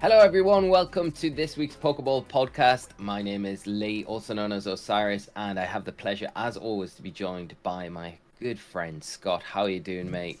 [0.00, 0.70] Hello, everyone.
[0.70, 2.98] Welcome to this week's Pokeball podcast.
[2.98, 6.94] My name is Lee, also known as Osirus, and I have the pleasure, as always,
[6.94, 9.42] to be joined by my good friend Scott.
[9.42, 10.40] How are you doing, mate?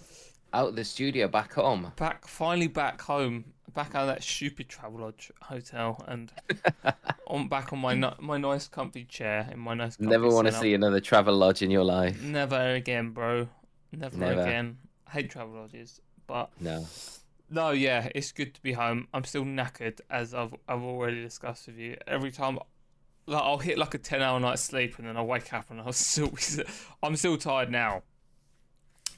[0.54, 1.92] Out of the studio, back home.
[1.96, 3.44] Back, finally back home,
[3.74, 6.32] back out of that stupid travel lodge hotel, and
[7.26, 9.96] on back on my my nice comfy chair in my nice.
[9.96, 12.20] Comfy Never want to see another travel lodge in your life.
[12.22, 13.48] Never again, bro.
[13.92, 14.40] Never, Never.
[14.40, 14.78] again.
[15.10, 16.00] I hate Travelodges,
[16.30, 16.86] but No.
[17.50, 19.08] no, yeah, it's good to be home.
[19.12, 21.96] I'm still knackered, as I've I've already discussed with you.
[22.06, 22.58] Every time,
[23.26, 25.80] like, I'll hit like a ten hour night's sleep, and then I'll wake up and
[25.80, 26.32] I'll still
[27.02, 28.02] I'm still tired now.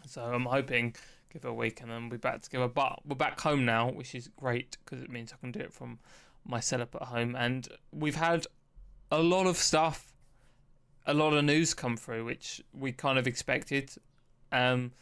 [0.07, 0.95] So I'm hoping
[1.33, 2.69] give it a week and then we'll be back together.
[2.69, 5.73] But we're back home now, which is great because it means I can do it
[5.73, 5.99] from
[6.45, 7.35] my setup at home.
[7.37, 8.47] And we've had
[9.10, 10.13] a lot of stuff,
[11.07, 13.93] a lot of news come through, which we kind of expected.
[14.51, 14.93] Um,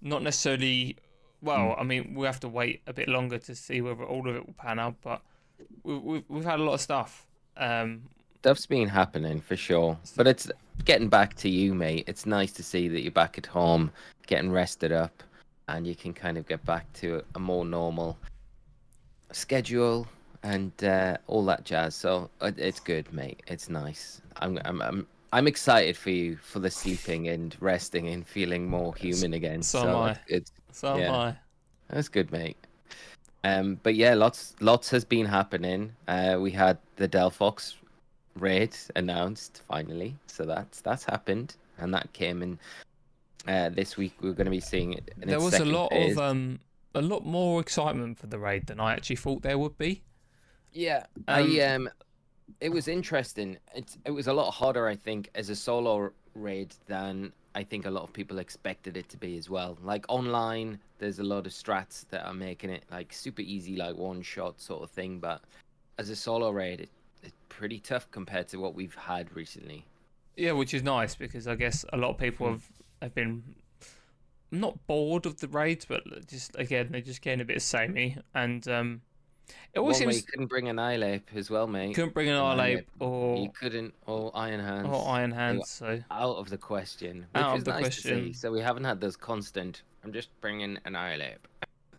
[0.00, 0.96] not necessarily.
[1.42, 4.36] Well, I mean, we have to wait a bit longer to see whether all of
[4.36, 5.22] it will pan out, but
[5.82, 7.26] we, we've we've had a lot of stuff.
[7.56, 8.02] Um,
[8.40, 9.98] Stuff's been happening for sure.
[10.16, 10.50] But it's
[10.84, 12.04] getting back to you, mate.
[12.06, 13.90] It's nice to see that you're back at home,
[14.26, 15.22] getting rested up,
[15.68, 18.16] and you can kind of get back to a more normal
[19.32, 20.06] schedule
[20.42, 21.94] and uh, all that jazz.
[21.94, 23.42] So uh, it's good, mate.
[23.46, 24.22] It's nice.
[24.36, 28.94] I'm, I'm, I'm, I'm excited for you for the sleeping and resting and feeling more
[28.94, 29.62] human again.
[29.62, 30.18] so am I.
[30.28, 31.16] It's so am Yeah.
[31.16, 31.36] I.
[31.88, 32.56] that's good, mate.
[33.42, 35.92] Um, but yeah, lots lots has been happening.
[36.08, 37.74] Uh, we had the Delphox
[38.36, 42.58] raid announced finally, so that's that's happened, and that came in
[43.48, 44.12] uh, this week.
[44.20, 45.10] We're going to be seeing it.
[45.22, 46.12] in there was a lot phase.
[46.12, 46.60] of um
[46.94, 50.02] a lot more excitement for the raid than I actually thought there would be.
[50.72, 51.90] Yeah, Um, I um,
[52.60, 53.56] it was interesting.
[53.74, 57.84] It it was a lot harder, I think, as a solo raid than I think
[57.86, 59.76] a lot of people expected it to be as well.
[59.82, 63.96] Like online, there's a lot of strats that are making it like super easy, like
[63.96, 65.18] one shot sort of thing.
[65.18, 65.42] But
[65.98, 66.90] as a solo raid, it,
[67.22, 69.84] it's pretty tough compared to what we've had recently.
[70.36, 72.50] Yeah, which is nice because I guess a lot of people Mm.
[72.52, 72.64] have
[73.02, 73.42] have been
[74.52, 78.66] not bored of the raids, but just again they're just getting a bit samey, and
[78.68, 79.00] um,
[79.74, 81.94] it always One way you seems couldn't bring an Annihilape as well, mate.
[81.94, 83.08] couldn't bring an Annihilape Man.
[83.08, 84.88] or You couldn't, or Iron Hands.
[84.88, 87.26] or Iron Hands, so out of the question.
[87.32, 88.08] Which Out is of the nice To see.
[88.08, 88.34] question.
[88.34, 89.82] So we haven't had those constant.
[90.04, 91.46] I'm just bringing an Annihilape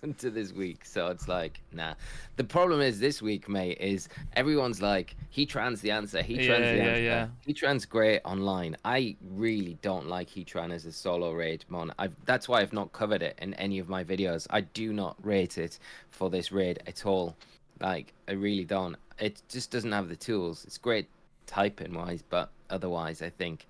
[0.18, 0.84] to this week.
[0.86, 1.94] So it's like, nah.
[2.38, 6.22] The problem is this week, mate, is everyone's like, Heatran's the answer.
[6.22, 7.02] Heatran's Yeah, the yeah, answer.
[7.02, 7.28] yeah.
[7.46, 8.78] Heatran's great online.
[8.84, 11.94] I really don't like Heatran's as a solo raid mon.
[12.00, 14.48] I've, that's why I've not covered it in any of my videos.
[14.50, 15.78] I do not rate it
[16.10, 17.36] for this raid at all.
[17.80, 18.96] Like, I really don't.
[19.20, 20.66] It just doesn't have the tools.
[20.66, 21.08] It's great
[21.46, 23.68] typing wise, but otherwise, I think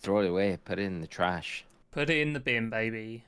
[0.00, 1.64] throw it away, put it in the trash.
[1.90, 3.24] put it in the bin, baby.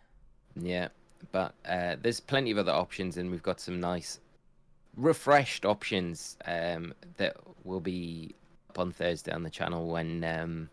[0.57, 0.89] Yeah,
[1.33, 4.21] but uh, there's plenty of other options, and we've got some nice,
[4.97, 8.35] refreshed options um, that will be
[8.71, 10.71] up on Thursday on the channel when um,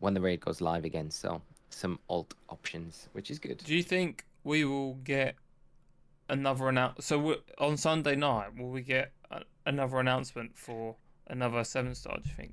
[0.00, 1.10] when the raid goes live again.
[1.10, 3.58] So some alt options, which is good.
[3.58, 5.36] Do you think we will get
[6.28, 7.06] another announce?
[7.06, 9.12] So on Sunday night, will we get
[9.66, 12.18] another announcement for another seven star?
[12.22, 12.52] Do you think?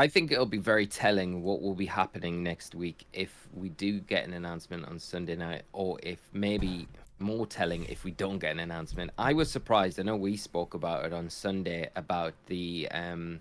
[0.00, 4.00] I think it'll be very telling what will be happening next week if we do
[4.00, 6.88] get an announcement on Sunday night, or if maybe
[7.18, 9.10] more telling if we don't get an announcement.
[9.18, 10.00] I was surprised.
[10.00, 13.40] I know we spoke about it on Sunday about the um,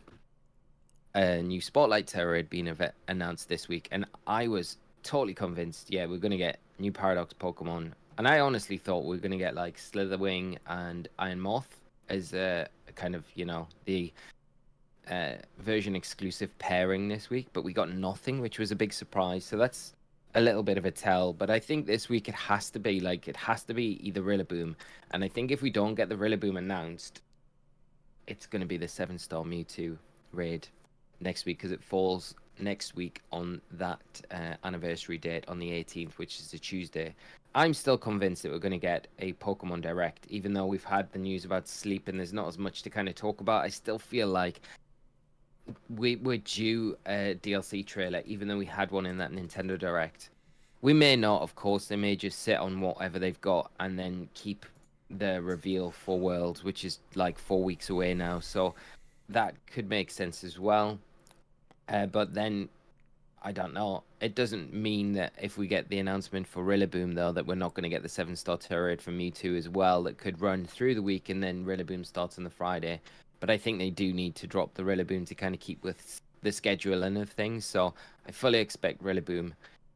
[1.15, 5.89] new Spotlight Tera had been ave- announced this week, and I was totally convinced.
[5.89, 9.55] Yeah, we're gonna get new Paradox Pokemon, and I honestly thought we were gonna get
[9.55, 14.11] like Slither Wing and Iron Moth as a kind of you know the
[15.09, 19.43] uh, version exclusive pairing this week, but we got nothing, which was a big surprise.
[19.43, 19.93] So that's
[20.35, 21.33] a little bit of a tell.
[21.33, 24.21] But I think this week it has to be like it has to be either
[24.21, 24.75] Rillaboom,
[25.11, 27.21] and I think if we don't get the Rillaboom announced,
[28.27, 29.97] it's going to be the seven star Mewtwo
[30.31, 30.67] raid
[31.19, 36.13] next week because it falls next week on that uh, anniversary date on the 18th,
[36.13, 37.15] which is a Tuesday.
[37.55, 41.11] I'm still convinced that we're going to get a Pokemon Direct, even though we've had
[41.11, 43.63] the news about sleep and there's not as much to kind of talk about.
[43.63, 44.61] I still feel like
[45.89, 50.29] we we're due a DLC trailer, even though we had one in that Nintendo Direct.
[50.81, 51.87] We may not, of course.
[51.87, 54.65] They may just sit on whatever they've got and then keep
[55.09, 58.39] the reveal for Worlds, which is like four weeks away now.
[58.39, 58.75] So
[59.27, 60.99] that could make sense as well.
[61.87, 62.69] Uh, but then
[63.41, 64.03] I don't know.
[64.19, 67.73] It doesn't mean that if we get the announcement for Rillaboom, though, that we're not
[67.73, 70.03] going to get the seven star turret from Mewtwo as well.
[70.03, 73.01] That could run through the week and then Rillaboom starts on the Friday.
[73.39, 76.21] But I think they do need to drop the Rillaboom to kind of keep with
[76.41, 77.65] the schedule and of things.
[77.65, 77.93] So
[78.27, 79.53] I fully expect Rillaboom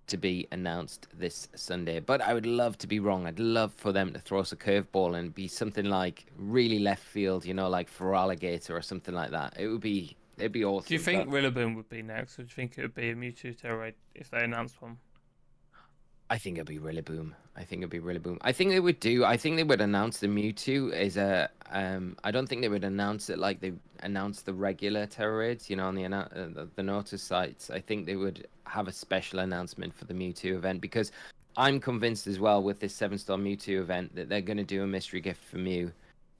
[0.07, 1.99] to be announced this Sunday.
[1.99, 3.25] But I would love to be wrong.
[3.25, 7.03] I'd love for them to throw us a curveball and be something like really left
[7.03, 9.55] field, you know, like Feraligatr or something like that.
[9.57, 10.87] It would be it'd be awesome.
[10.87, 13.09] Do you think but Rillaboom would be next, or do you think it would be
[13.09, 14.97] a Mewtwo Tera Raid if they announced one?
[16.33, 17.33] I think it'd be Rillaboom.
[17.55, 18.39] I think it'd be Rillaboom.
[18.41, 19.23] I think they would do.
[19.23, 21.47] I think they would announce the Mewtwo as a.
[21.69, 25.69] Um, I don't think they would announce it like they announced the regular Tera Raids,
[25.69, 27.69] you know, on the uh, the, the Notice sites.
[27.69, 31.11] I think they would have a special announcement for the Mewtwo event because
[31.55, 34.81] I'm convinced as well with this seven star Mewtwo event that they're going to do
[34.81, 35.91] a mystery gift for Mew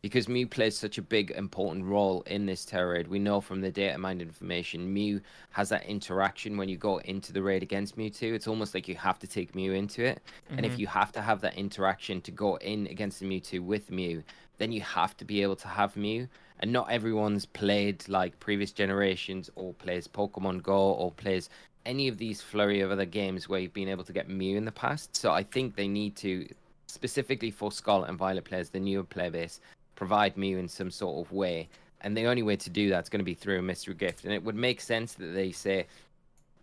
[0.04, 3.08] because Mew plays such a big important role in this Tera raid.
[3.08, 5.22] We know from the data mined information, Mew
[5.52, 8.34] has that interaction when you go into the raid against Mewtwo.
[8.34, 10.22] It's almost like you have to take Mew into it.
[10.50, 10.80] And if Mhm.
[10.80, 14.24] you have to have that interaction to go in against the Mewtwo with Mew,
[14.58, 16.28] then you have to be able to have Mew.
[16.60, 21.50] And not everyone's played like previous generations or plays Pokemon Go or plays
[21.86, 24.66] any of these flurry of other games where you've been able to get Mew in
[24.66, 25.16] the past.
[25.16, 26.46] So I think they need to,
[26.88, 29.62] specifically for Scarlet and Violet players, the newer player base,
[29.96, 31.70] provide Mew in some sort of way.
[32.02, 34.26] And the only way to do that's going to be through a mystery gift.
[34.26, 35.88] And it would make sense that they say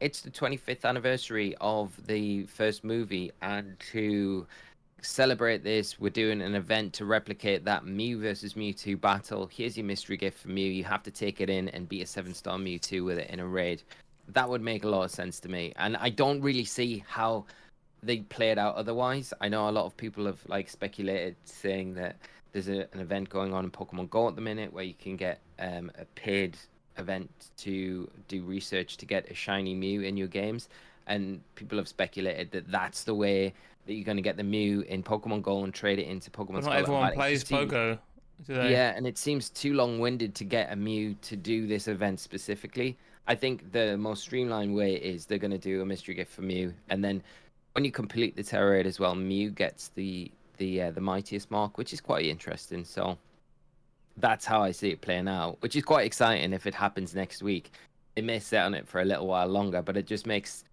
[0.00, 4.46] it's the 25th anniversary of the first movie, and to
[5.02, 9.48] celebrate this, we're doing an event to replicate that Mew versus Mewtwo battle.
[9.52, 10.70] Here's your mystery gift for Mew.
[10.70, 13.40] You have to take it in and beat a seven star Mewtwo with it in
[13.40, 13.82] a raid.
[14.28, 15.72] That would make a lot of sense to me.
[15.76, 17.44] And I don't really see how
[18.02, 19.32] they play it out otherwise.
[19.40, 22.16] I know a lot of people have like speculated saying that
[22.52, 25.16] there's a, an event going on in Pokemon Go at the minute where you can
[25.16, 26.56] get um, a paid
[26.98, 30.68] event to do research to get a shiny Mew in your games,
[31.06, 33.52] and people have speculated that that's the way
[33.86, 36.52] that you're going to get the Mew in Pokemon Go and trade it into Pokemon.
[36.54, 37.12] But not everyone.
[37.14, 37.98] Plays seems- Pogo,
[38.68, 42.96] yeah, and it seems too long-winded to get a Mew to do this event specifically.
[43.26, 46.42] I think the most streamlined way is they're going to do a mystery gift for
[46.42, 47.22] Mew, and then
[47.72, 51.50] when you complete the Tera Raid as well, Mew gets the the uh, the mightiest
[51.50, 52.84] mark, which is quite interesting.
[52.84, 53.18] So
[54.16, 57.42] that's how I see it playing out, which is quite exciting if it happens next
[57.42, 57.72] week.
[58.14, 60.64] They may sit on it for a little while longer, but it just makes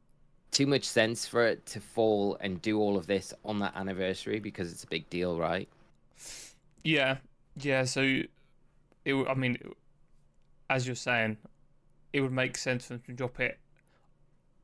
[0.52, 4.40] too much sense for it to fall and do all of this on that anniversary
[4.40, 5.70] because it's a big deal, right?
[6.84, 7.18] Yeah,
[7.56, 7.86] yeah.
[7.86, 8.02] So,
[9.06, 9.28] it.
[9.28, 9.58] I mean,
[10.70, 11.38] as you're saying,
[12.12, 13.58] it would make sense for them to drop it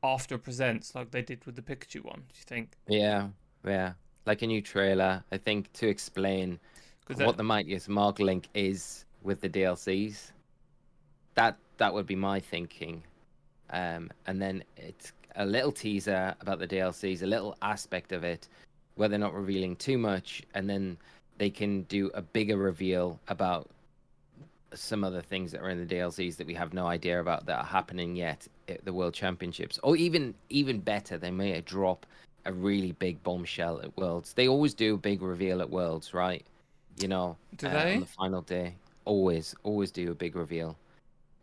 [0.02, 2.24] after presents, like they did with the Pikachu one.
[2.28, 2.72] Do you think?
[2.88, 3.28] Yeah,
[3.64, 3.92] yeah.
[4.26, 6.58] Like a new trailer, I think, to explain
[7.06, 10.30] Because what the mightiest mark link is with the DLCs.
[11.34, 13.02] That that would be my thinking.
[13.70, 18.48] Um, and then it's a little teaser about the DLCs, a little aspect of it,
[18.94, 20.96] where they're not revealing too much, and then
[21.38, 23.68] they can do a bigger reveal about
[24.74, 27.58] some other things that are in the DLCs that we have no idea about that
[27.58, 32.06] are happening yet at the World Championships, or even even better, they may drop
[32.46, 34.32] a really big bombshell at Worlds.
[34.34, 36.44] They always do a big reveal at Worlds, right?
[37.00, 37.94] You know, Do uh, they?
[37.94, 38.74] on the final day.
[39.04, 40.76] Always, always do a big reveal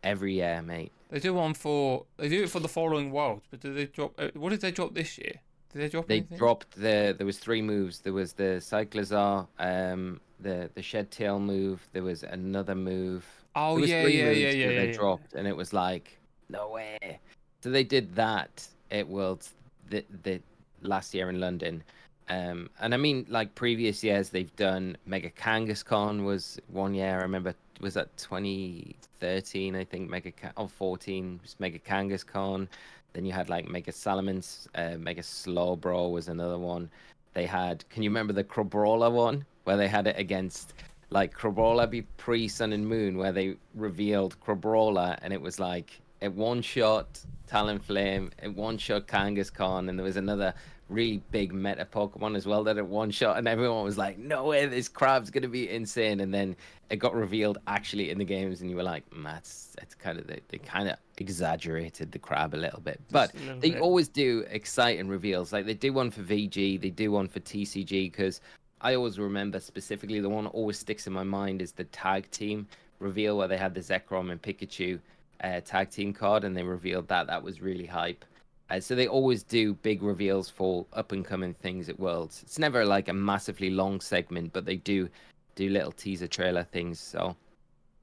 [0.02, 0.90] every year, mate.
[1.10, 4.14] They do one for they do it for the following world, but do they drop?
[4.18, 5.34] Uh, what did they drop this year?
[5.72, 6.38] Did they drop They anything?
[6.38, 7.14] dropped the.
[7.16, 8.00] There was three moves.
[8.00, 11.86] There was the Cyclizar, um, the the Shed Tail move.
[11.92, 13.24] There was another move.
[13.54, 14.92] Oh yeah, yeah, yeah, that yeah, They yeah, yeah.
[14.92, 16.18] dropped, and it was like,
[16.48, 17.18] no way.
[17.62, 19.52] So they did that at Worlds
[19.90, 20.40] the the
[20.82, 21.82] last year in London.
[22.28, 27.18] Um, and I mean, like previous years, they've done Mega Kangaskhan was one year.
[27.18, 32.68] I remember was that 2013, I think Mega or 14 was Mega Kangaskhan.
[33.12, 36.88] Then you had like Mega Salamence, uh, Mega Slowbro was another one.
[37.34, 40.74] They had, can you remember the Crabrawler one where they had it against
[41.10, 46.00] like Crabrawler be pre Sun and Moon where they revealed Crabrawler and it was like
[46.20, 50.54] it one shot Talonflame, it one shot Kangaskhan, and there was another
[50.92, 54.46] really big meta Pokemon as well that at one shot, and everyone was like, "No
[54.46, 56.56] way, this crab's gonna be insane!" And then
[56.90, 60.18] it got revealed actually in the games, and you were like, mm, "That's that's kind
[60.18, 63.80] of they, they kind of exaggerated the crab a little bit." But little they bit.
[63.80, 65.52] always do exciting reveals.
[65.52, 68.40] Like they do one for VG, they do one for TCG because
[68.80, 72.30] I always remember specifically the one that always sticks in my mind is the tag
[72.30, 72.66] team
[72.98, 74.98] reveal where they had the Zekrom and Pikachu
[75.42, 77.26] uh, tag team card and they revealed that.
[77.28, 78.24] That was really hype.
[78.70, 82.42] Uh, so they always do big reveals for up and coming things at Worlds.
[82.42, 85.08] It's never like a massively long segment, but they do
[85.54, 86.98] do little teaser trailer things.
[86.98, 87.36] So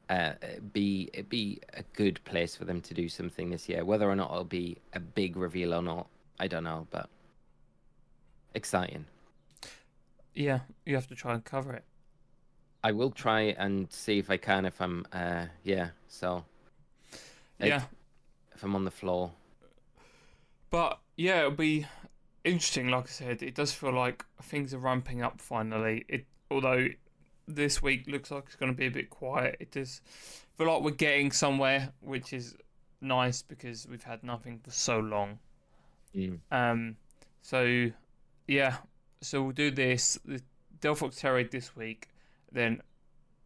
[0.10, 3.84] uh, it'd be it'd be a good place for them to do something this year.
[3.84, 6.08] Whether or not it'll be a big reveal or not,
[6.40, 7.10] I don't know, but
[8.54, 9.06] exciting.
[10.36, 11.84] Yeah, you have to try and cover it.
[12.84, 16.46] I will try and see if I can if I'm uh yeah, so
[17.60, 17.82] It- Yeah,
[18.54, 19.32] if I'm on the floor.
[20.70, 21.86] But yeah, it'll be
[22.44, 22.90] interesting.
[22.90, 26.06] Like I said, it does feel like things are ramping up finally.
[26.08, 26.88] It although
[27.48, 29.58] this week looks like it's going to be a bit quiet.
[29.60, 30.02] It does
[30.58, 32.56] feel like we're getting somewhere, which is
[33.02, 35.40] nice because we've had nothing for so long.
[36.16, 36.40] Mm.
[36.52, 36.96] Um,
[37.42, 37.92] so
[38.48, 38.78] yeah,
[39.22, 40.42] so we'll do this the
[40.82, 42.10] Delphox Tera this week.
[42.52, 42.82] Then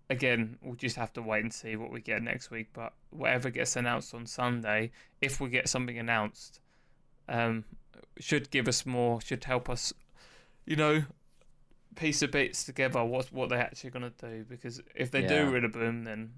[0.09, 2.69] again, we'll just have to wait and see what we get next week.
[2.73, 6.59] But whatever gets announced on Sunday, if we get something announced,
[7.27, 7.65] um,
[8.19, 9.93] should give us more, should help us,
[10.65, 11.03] you know,
[11.95, 13.03] piece of bits together.
[13.03, 14.45] What what they're actually going to do?
[14.47, 15.51] Because if they do Yeah.
[15.51, 16.33] Rillaboom, then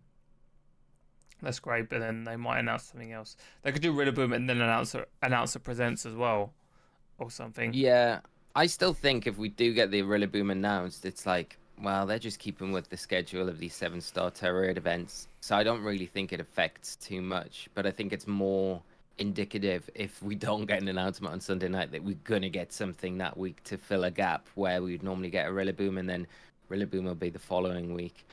[1.41, 1.89] that's great.
[1.89, 3.35] But then they might announce something else.
[3.63, 6.53] They could do Rillaboom and then announce a, announce a presents as well,
[7.17, 7.73] or something.
[7.73, 8.19] Yeah,
[8.55, 12.39] I still think if we do get the Rillaboom announced, it's like, well, they're just
[12.39, 15.27] keeping with the schedule of these seven star Tera raid events.
[15.41, 17.69] So I don't really think it affects too much.
[17.73, 18.81] But I think it's more
[19.17, 23.17] indicative if we don't get an announcement on Sunday night that we're gonna get something
[23.17, 26.27] that week to fill a gap where we'd normally get a Rillaboom and then
[26.69, 28.25] Rillaboom will be the following week.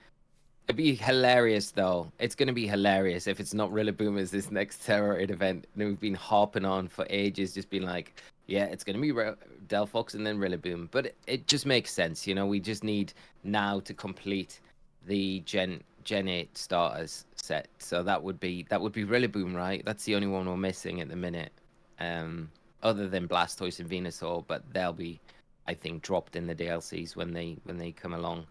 [0.66, 2.10] It'd be hilarious though.
[2.18, 5.66] It's gonna be hilarious if it's not Rillaboom as this next Tera raid event.
[5.74, 8.14] And we've been harping on for ages, just being like,
[8.46, 9.34] yeah, it's to be Re-
[9.68, 10.88] Delphox and then Rillaboom.
[10.90, 12.46] But it, it just makes sense, you know.
[12.46, 13.12] We just need
[13.44, 14.60] now to complete
[15.06, 17.68] the Gen Gen 8 starters set.
[17.78, 19.84] So that would be that would be Rillaboom, right?
[19.84, 21.52] That's the only one we're missing at the minute.
[21.98, 22.50] Um,
[22.82, 25.20] other than Blastoise and Venusaur, but they'll be,
[25.68, 28.46] I think, dropped in the DLCs when they when they come along.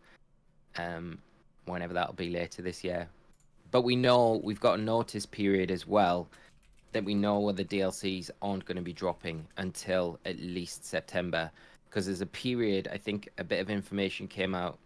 [0.77, 1.19] Um,
[1.65, 3.07] whenever that'll be later this year.
[3.71, 6.27] But we know we've got a notice period as well
[6.91, 11.51] that we know where the DLCs aren't going to be dropping until at least September
[11.85, 12.89] because there's a period.
[12.91, 14.79] I think a bit of information came out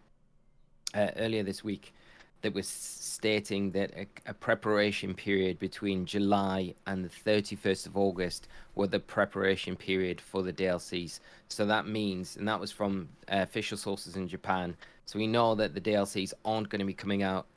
[0.93, 1.93] uh, earlier this week
[2.41, 8.47] that was stating that a, a preparation period between July and the 31st of August
[8.75, 11.19] were the preparation period for the DLCs.
[11.47, 14.75] So that means, and that was from uh, official sources in Japan.
[15.05, 17.47] So we know that the DLCs aren't going to be coming out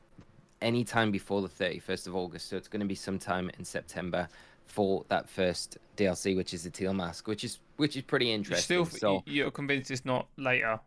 [0.63, 2.49] anytime before the 31st of August.
[2.49, 4.29] So it's going to be sometime in September
[4.67, 8.85] for that first DLC, which is the Teal Mask, which is which is pretty interesting.
[8.85, 10.79] still, so you're convinced it's not later.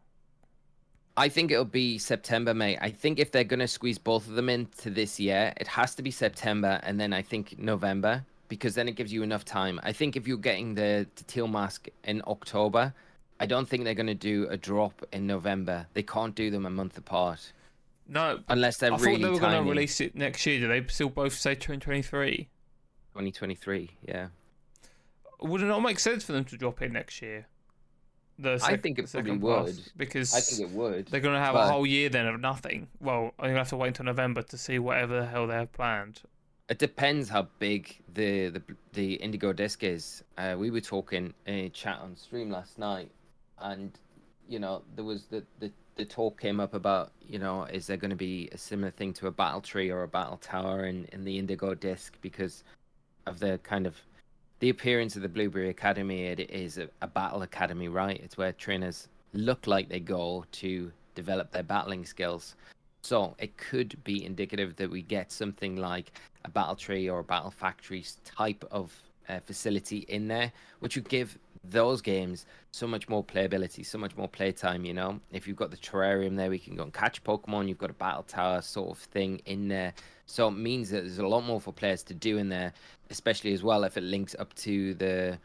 [1.18, 2.78] I think it'll be September, mate.
[2.82, 6.02] I think if they're gonna squeeze both of them into this year, it has to
[6.02, 9.80] be September, and then I think November because then it gives you enough time.
[9.82, 12.94] I think if you're getting the, the Teal Mask in October,
[13.40, 15.88] I don't think they're gonna do a drop in November.
[15.94, 17.54] They can't do them a month apart
[18.10, 20.60] No, unless they're I really thought they were going to release it next year.
[20.60, 22.50] Do they still both say 2023?
[23.14, 24.28] 2023, yeah.
[25.40, 27.48] Would it not make sense for them to drop it next year?
[28.40, 29.80] The I think it probably would.
[29.98, 31.08] because I think it would.
[31.08, 32.88] they're going to have but- a whole year then of nothing.
[33.00, 35.56] Well, I'm going to have to wait until November to see whatever the hell they
[35.56, 36.22] have planned.
[36.70, 38.62] It depends how big the the,
[38.94, 40.24] the Indigo Disk is.
[40.38, 43.12] Uh, we were talking in a chat on stream last night,
[43.60, 43.92] and
[44.48, 47.98] you know there was the the, the talk came up about you know is there
[47.98, 51.06] going to be a similar thing to a battle tree or a battle tower in
[51.12, 52.64] in the Indigo Disk because
[53.28, 53.98] of the kind of
[54.62, 56.26] the appearance of the Blueberry Academy.
[56.26, 58.22] It is a, a battle academy, right?
[58.24, 62.56] It's where trainers look like they go to develop their battling skills.
[63.02, 66.12] So it could be indicative that we get something like
[66.46, 68.94] a battle tree or a battle factories type of
[69.28, 74.16] uh, facility in there, which would give those games so much more playability, so much
[74.18, 74.86] more playtime.
[74.86, 77.68] You know, if you've got the terrarium there, we can go and catch Pokemon.
[77.68, 79.94] You've got a battle tower sort of thing in there,
[80.26, 82.74] so it means that there's a lot more for players to do in there,
[83.10, 85.38] especially as well if it links up to the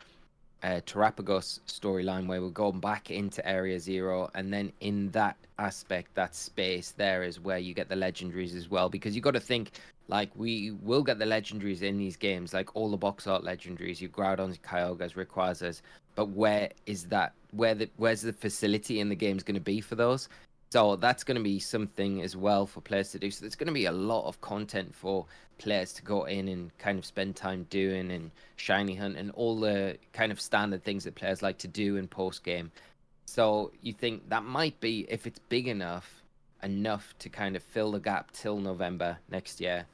[0.62, 6.14] uh, Terrapagos storyline where we're going back into Area Zero, and then in that aspect,
[6.14, 8.88] that space there is where you get the legendaries as well.
[8.88, 9.72] Because you've got to think,
[10.08, 14.00] like we will get the legendaries in these games, like all the box art legendaries,
[14.00, 15.82] you Groudons, Kyogres, Rayquazas.
[16.16, 17.32] But where is that?
[17.52, 20.28] Where the where's the facility in the game's going to be for those?
[20.70, 23.30] So that's going to be something as well for players to do.
[23.30, 25.24] So there's going to be a lot of content for
[25.58, 29.58] players to go in and kind of spend time doing and shiny hunt and all
[29.60, 32.72] the kind of standard things that players like to do in post game.
[33.26, 36.22] So you think that might be if it's big enough
[36.62, 39.86] enough to kind of fill the gap till November next year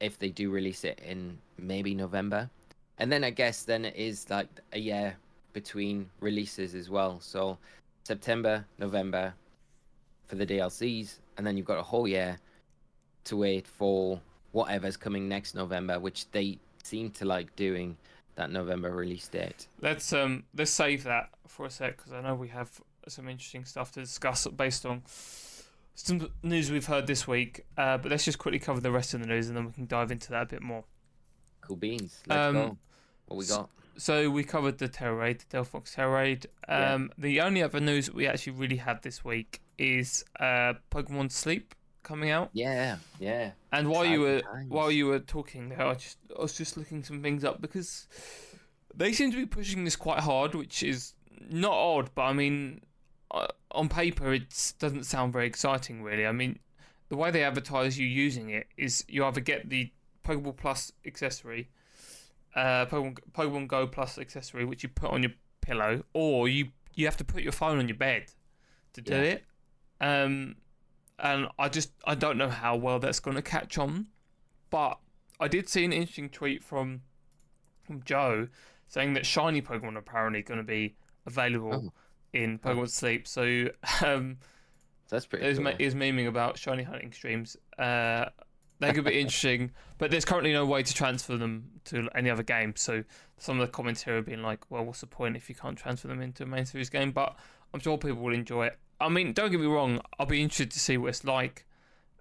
[0.00, 2.50] if they do release it in maybe November.
[2.98, 5.16] And then I guess then it is like a year
[5.62, 7.18] between releases as well.
[7.20, 7.58] So
[8.04, 9.34] September, November
[10.26, 12.38] for the DLCs and then you've got a whole year
[13.24, 14.20] to wait for
[14.52, 17.96] whatever's coming next November, which they seem to like doing
[18.36, 19.66] that November release date.
[19.80, 22.70] Let's um let's save that for a sec because I know we have
[23.08, 25.02] some interesting stuff to discuss based on
[25.94, 27.66] some news we've heard this week.
[27.76, 29.86] Uh, but let's just quickly cover the rest of the news and then we can
[29.86, 30.84] dive into that a bit more.
[31.62, 32.22] Cool beans.
[32.28, 32.78] Let's Um, go.
[33.26, 33.68] What we got?
[33.98, 36.46] So we covered the Tera Raid, the Delphox Tera Raid.
[36.68, 36.94] Yeah.
[36.94, 41.32] Um, The only other news that we actually really had this week is uh, Pokemon
[41.32, 41.74] Sleep
[42.04, 42.50] coming out.
[42.52, 43.50] Yeah, yeah.
[43.72, 44.70] And while you were times.
[44.70, 48.06] while you were talking there, I just I was just looking some things up because
[48.94, 51.14] they seem to be pushing this quite hard, which is
[51.50, 52.80] not odd, but I mean,
[53.30, 56.26] uh, on paper it doesn't sound very exciting, really.
[56.26, 56.58] I mean,
[57.08, 59.90] the way they advertise you using it is you either get the
[60.24, 61.68] Pokeball Plus accessory,
[62.54, 67.04] uh, Pokemon, Pokemon Go Plus accessory, which you put on your pillow, or you you
[67.06, 68.32] have to put your phone on your bed
[68.94, 69.20] to do Yeah.
[69.22, 69.44] it.
[70.00, 70.56] Um,
[71.18, 74.08] and I just I don't know how well that's going to catch on,
[74.70, 74.98] but
[75.40, 77.02] I did see an interesting tweet from
[77.84, 78.48] from Joe
[78.88, 81.92] saying that shiny Pokemon are apparently going to be available Oh.
[82.32, 83.26] in Pokemon Sleep.
[83.28, 83.68] So
[84.04, 84.38] um,
[85.10, 85.64] That's pretty he was, cool.
[85.64, 87.56] ma- was memeing about shiny hunting streams.
[87.78, 88.26] Uh,
[88.80, 92.42] they could be interesting, but there's currently no way to transfer them to any other
[92.42, 92.74] game.
[92.76, 93.04] So
[93.38, 95.76] some of the comments here have been like, "Well, what's the point if you can't
[95.76, 97.36] transfer them into a main series game?" But
[97.74, 98.78] I'm sure people will enjoy it.
[99.00, 100.00] I mean, don't get me wrong.
[100.18, 101.66] I'll be interested to see what it's like,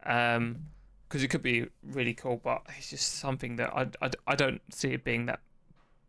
[0.05, 0.65] um,
[1.07, 2.37] because it could be really cool.
[2.43, 5.39] But it's just something that I, I, I don't see it being that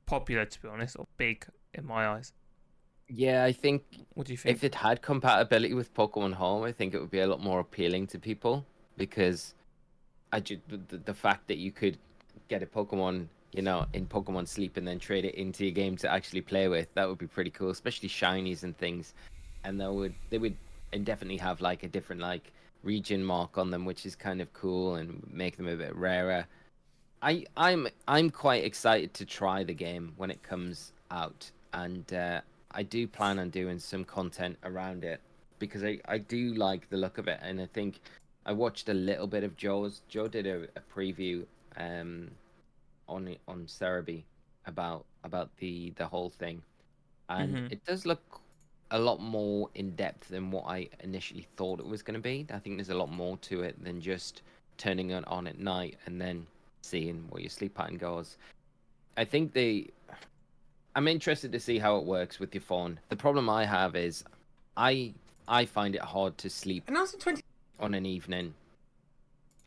[0.07, 2.33] popular, to be honest, or big in my eyes.
[3.11, 4.55] Yeah, I think What do you think?
[4.57, 7.61] if it had compatibility with Pokemon Home, I think it would be a lot more
[7.61, 8.67] appealing to people
[8.99, 9.55] because
[10.33, 11.99] I ju- the, the- the fact that you could
[12.49, 15.97] get a Pokemon, you know, in Pokemon Sleep and then trade it into your game
[15.99, 19.15] to actually play with, that would be pretty cool, especially shinies and things.
[19.65, 20.57] And they would they would
[20.93, 24.97] indefinitely have like a different like region mark on them, which is kind of cool
[24.97, 26.47] and make them a bit rarer.
[27.23, 32.41] I I'm I'm quite excited to try the game when it comes out, and uh,
[32.71, 35.21] I do plan on doing some content around it
[35.59, 38.01] because I I do like the look of it, and I think
[38.49, 40.01] I watched a little bit of Joe's.
[40.09, 41.45] Joe did a, a preview
[41.77, 42.31] um
[43.07, 44.25] on on Serebii
[44.67, 46.63] about about the the whole thing,
[47.29, 47.73] and Mhm.
[47.73, 48.41] it does look
[48.91, 52.47] a lot more in depth than what I initially thought it was going to be.
[52.51, 54.41] I think there's a lot more to it than just
[54.79, 56.47] turning it on at night and then
[56.81, 58.39] seeing where your sleep pattern goes.
[59.19, 59.91] I think the
[60.97, 62.99] I'm interested to see how it works with your phone.
[63.11, 64.25] The problem I have is,
[64.75, 65.13] I
[65.47, 67.43] I find it hard to sleep Announced in 20.
[67.81, 68.55] On an evening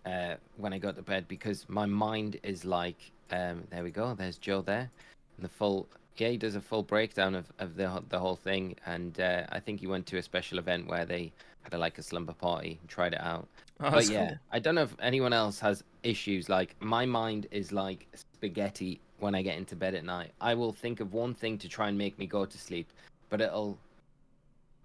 [0.05, 4.13] uh, when I go to bed because my mind is like, um, there we go,
[4.13, 4.89] there's Joe there,
[5.37, 5.87] and the full.
[6.17, 9.59] Yeah, he does a full breakdown of, of the the whole thing, and uh, I
[9.59, 11.31] think he went to a special event where they
[11.63, 13.47] had a, like a slumber party, and tried it out.
[13.79, 14.37] Oh, But yeah, cool.
[14.51, 16.49] I don't know if anyone else has issues.
[16.49, 20.31] Like my mind is like spaghetti when I get into bed at night.
[20.41, 22.91] I will think of one thing to try and make me go to sleep,
[23.29, 23.79] but it'll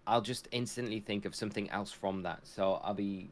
[0.07, 2.47] I'll just instantly think of something else from that.
[2.47, 3.31] So I'll be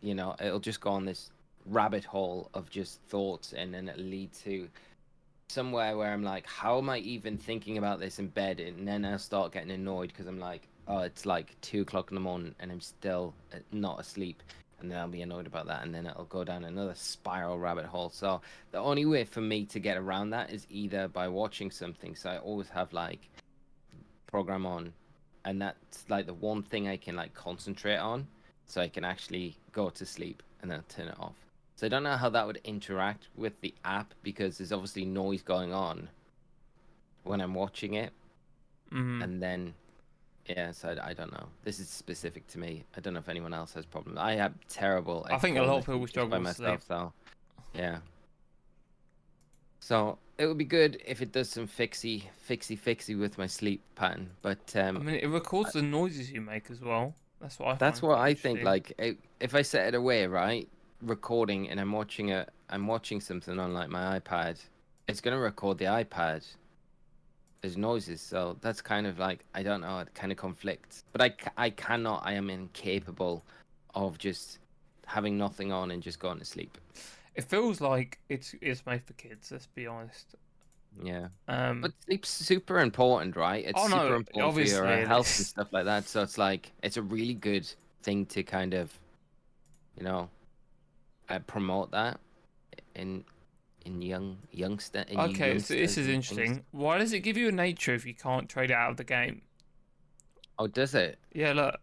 [0.00, 1.30] you know, it'll just go on this
[1.66, 4.68] rabbit hole of just thoughts and then it'll lead to
[5.48, 8.60] somewhere where I'm like, how am I even thinking about this in bed?
[8.60, 12.14] And then I'll start getting annoyed because I'm like, oh, it's like two o'clock in
[12.14, 14.42] the morning and I'm still uh, not asleep.
[14.78, 17.86] And then I'll be annoyed about that, and then it'll go down another spiral rabbit
[17.86, 18.10] hole.
[18.10, 22.14] So the only way for me to get around that is either by watching something.
[22.14, 23.30] So I always have like
[24.26, 24.92] program on,
[25.46, 28.26] and that's like the one thing I can like concentrate on,
[28.66, 31.34] so I can actually go to sleep and then turn it off.
[31.76, 35.42] So I don't know how that would interact with the app because there's obviously noise
[35.42, 36.08] going on
[37.24, 38.12] when I'm watching it,
[38.92, 39.22] Mhm.
[39.22, 39.74] and then
[40.48, 41.46] yeah, so I, I don't know.
[41.64, 42.84] This is specific to me.
[42.96, 44.16] I don't know if anyone else has problems.
[44.18, 45.26] I have terrible.
[45.28, 46.68] I think a lot of people just by struggle with sleep.
[46.68, 47.12] myself, though.
[47.74, 47.98] Yeah.
[49.80, 53.82] So it would be good if it does some fixy, fixy, fixy with my sleep
[53.94, 54.30] pattern.
[54.42, 57.14] But um, I mean, it records the noises you make as well.
[57.40, 57.74] That's what I.
[57.76, 58.62] that's what I think.
[58.62, 60.68] Like, i- if I set it away, right,
[61.02, 64.58] recording, and I'm watching a, I'm watching something on like my iPad,
[65.08, 66.44] it's gonna record the iPad.
[67.62, 69.98] There's noises, so that's kind of like I don't know.
[70.00, 72.22] It kind of conflicts, but I, I cannot.
[72.24, 73.44] I am incapable
[73.94, 74.58] of just
[75.06, 76.78] having nothing on and just going to sleep.
[77.36, 79.50] It feels like it's it's made for kids.
[79.52, 80.34] Let's be honest.
[81.02, 83.64] Yeah, Um, but sleep's super important, right?
[83.64, 86.08] It's Oh, no, super important for your uh, health and stuff like that.
[86.08, 87.70] So it's like it's a really good
[88.02, 88.98] thing to kind of,
[89.96, 90.30] you know,
[91.28, 92.20] uh, promote that
[92.94, 93.24] in
[93.84, 95.04] in young youngster.
[95.08, 96.08] In okay, so this is things.
[96.08, 96.64] interesting.
[96.72, 99.04] Why does it give you a nature if you can't trade it out of the
[99.04, 99.42] game?
[100.58, 101.18] Oh, does it?
[101.32, 101.80] Yeah, look.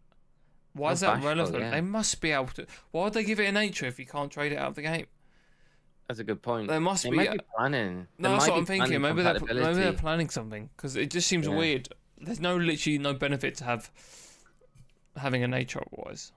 [0.73, 1.63] Why is that bashful, relevant?
[1.63, 1.71] yeah.
[1.71, 2.65] They must be able to.
[2.91, 4.81] Why would they give it a nature if you can't trade it out of the
[4.81, 5.07] game?
[6.13, 6.67] That's a good point.
[6.67, 7.15] There must They be.
[7.17, 8.05] might be planning.
[8.19, 9.01] No, that's what I'm thinking.
[9.01, 11.55] Maybe they're, maybe they're planning something because it just seems Yeah.
[11.55, 11.89] weird.
[12.19, 13.89] There's no literally no benefit to have
[15.17, 16.31] having a nature otherwise.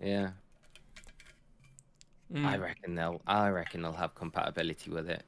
[0.00, 0.30] Yeah,
[2.32, 2.44] Mm.
[2.46, 3.20] I reckon they'll.
[3.26, 5.24] I reckon they'll have compatibility with it.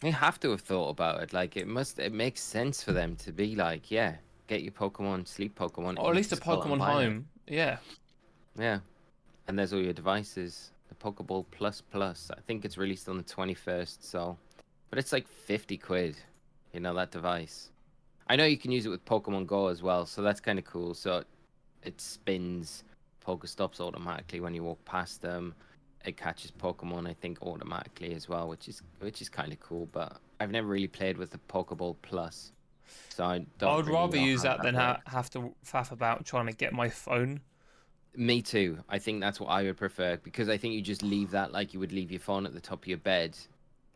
[0.00, 1.32] They have to have thought about it.
[1.32, 1.98] Like it must.
[1.98, 4.14] It makes sense for them to be like, yeah,
[4.46, 6.86] get your Pokemon, sleep Pokemon, Or at least a just go out and Pokemon.
[6.92, 7.28] Home.
[7.48, 7.78] Yeah.
[8.56, 8.78] Yeah,
[9.48, 10.70] and there's all your devices.
[11.00, 12.30] Pokeball Plus Plus.
[12.36, 13.98] I think it's released on the 21st.
[14.00, 14.36] So,
[14.90, 16.16] but it's like 50 quid.
[16.72, 17.70] You know that device.
[18.28, 20.64] I know you can use it with Pokemon Go as well, so that's kind of
[20.64, 20.94] cool.
[20.94, 21.24] So,
[21.82, 22.84] it spins
[23.26, 25.54] Pokestops automatically when you walk past them.
[26.04, 29.88] It catches Pokemon, I think, automatically as well, which is which is kind of cool.
[29.92, 32.52] But I've never really played with the Pokeball Plus,
[33.10, 33.70] so I don't.
[33.70, 36.52] I would really rather use how that than ha- have to faff about trying to
[36.52, 37.40] get my phone.
[38.16, 38.78] Me too.
[38.88, 41.72] I think that's what I would prefer because I think you just leave that like
[41.72, 43.36] you would leave your phone at the top of your bed,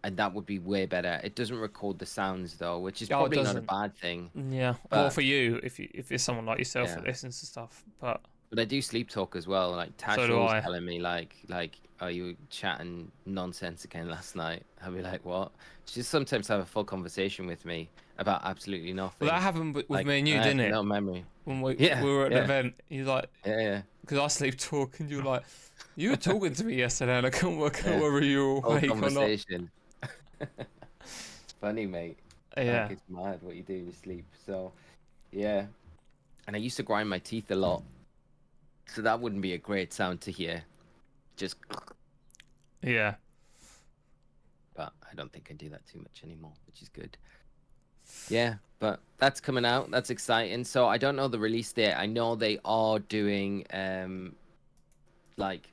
[0.05, 1.21] and that would be way better.
[1.25, 4.31] It doesn't record the sounds though, which is Oh, probably not a bad thing.
[4.51, 4.75] Yeah.
[4.91, 6.95] well, But- for you, if you if you're someone like yourself Yeah.
[6.97, 9.73] that listens to stuff, but But I do sleep talk as well.
[9.73, 14.63] Like Tash So was telling me like like are you chatting nonsense again last night?
[14.83, 15.53] I'll be like what?
[15.87, 19.27] She just sometimes have a full conversation with me about absolutely nothing.
[19.27, 20.71] well, that happened with, with Like, me and you, I didn't it?
[20.71, 21.25] No memory.
[21.45, 22.39] When we, Yeah, we were at yeah.
[22.39, 23.83] an event, he's like Yeah, yeah.
[24.03, 25.43] because I sleep talk, and you're like,
[25.97, 28.01] you were talking to me yesterday, and I couldn't work out Yeah.
[28.01, 29.01] whether you were Whole awake or not.
[29.01, 29.71] conversation.
[30.41, 32.19] it's funny, mate.
[32.57, 32.83] Yeah.
[32.83, 34.25] Like, it's mad what you do in your sleep.
[34.47, 34.73] So,
[35.33, 35.67] yeah.
[36.47, 37.83] And I used to grind my teeth a lot.
[38.87, 40.63] So that wouldn't be a great sound to hear.
[41.37, 41.57] Just,
[42.83, 43.15] Yeah.
[44.75, 47.17] but I don't think I do that too much anymore, which is good.
[48.29, 49.91] Yeah, but that's coming out.
[49.91, 50.65] That's exciting.
[50.65, 51.95] So I don't know the release date.
[51.95, 54.35] I know they are doing, um,
[55.37, 55.71] like,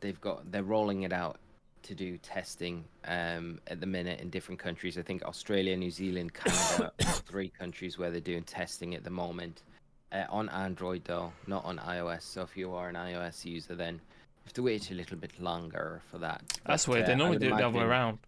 [0.00, 1.38] they've got they're rolling it out
[1.82, 4.96] to do testing um at the minute in different countries.
[4.98, 6.92] I think Australia, New Zealand, Canada,
[7.26, 9.62] three countries where they're doing testing at the moment.
[10.10, 12.22] Uh, on Android though, not on iOS.
[12.22, 15.38] So if you are an iOS user, then you have to wait a little bit
[15.38, 16.42] longer for that.
[16.64, 17.04] That's But, weird.
[17.04, 18.18] uh, They I normally do it the other way around.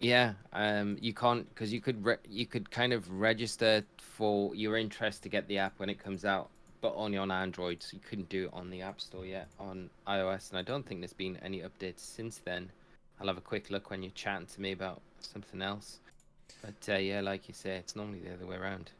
[0.00, 4.76] yeah, um, you can't because you could re- you could kind of register for your
[4.76, 7.80] interest to get the app when it comes out, but only on Android.
[7.82, 10.84] So you couldn't do it on the App Store yet on iOS, and I don't
[10.84, 12.72] think there's been any updates since then.
[13.20, 16.00] I'll have a quick look when you're chatting to me about something else.
[16.62, 18.90] But uh, yeah, like you say, it's normally the other way around.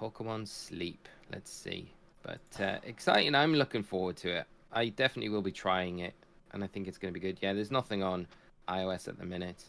[0.00, 1.08] Pokemon Sleep.
[1.30, 1.92] Let's see.
[2.22, 3.34] But uh, exciting.
[3.34, 4.46] I'm looking forward to it.
[4.72, 6.14] I definitely will be trying it,
[6.52, 7.38] and I think it's going to be good.
[7.40, 8.26] Yeah, there's nothing on
[8.68, 9.64] iOS at the minute.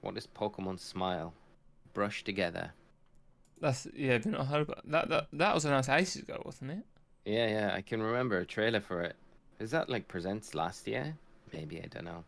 [0.00, 1.34] What is Pokemon Smile?
[1.94, 2.72] Brush together.
[3.60, 4.14] That's yeah.
[4.14, 5.08] I've not heard about that.
[5.08, 6.84] That that was announced ages ago, wasn't it?
[7.24, 9.14] Yeah, yeah, I can remember a trailer for it.
[9.60, 11.16] Is that like presents last year?
[11.52, 12.24] Maybe I don't know.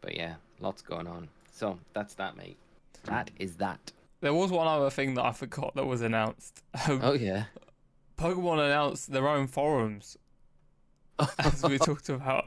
[0.00, 1.28] But yeah, lots going on.
[1.52, 2.56] So that's that, mate.
[3.04, 3.92] That is that.
[4.26, 6.60] There was one other thing that I forgot that was announced.
[6.88, 7.44] Um, Oh yeah.
[8.18, 10.16] Pokemon announced their own forums,
[11.38, 12.46] as we talked about.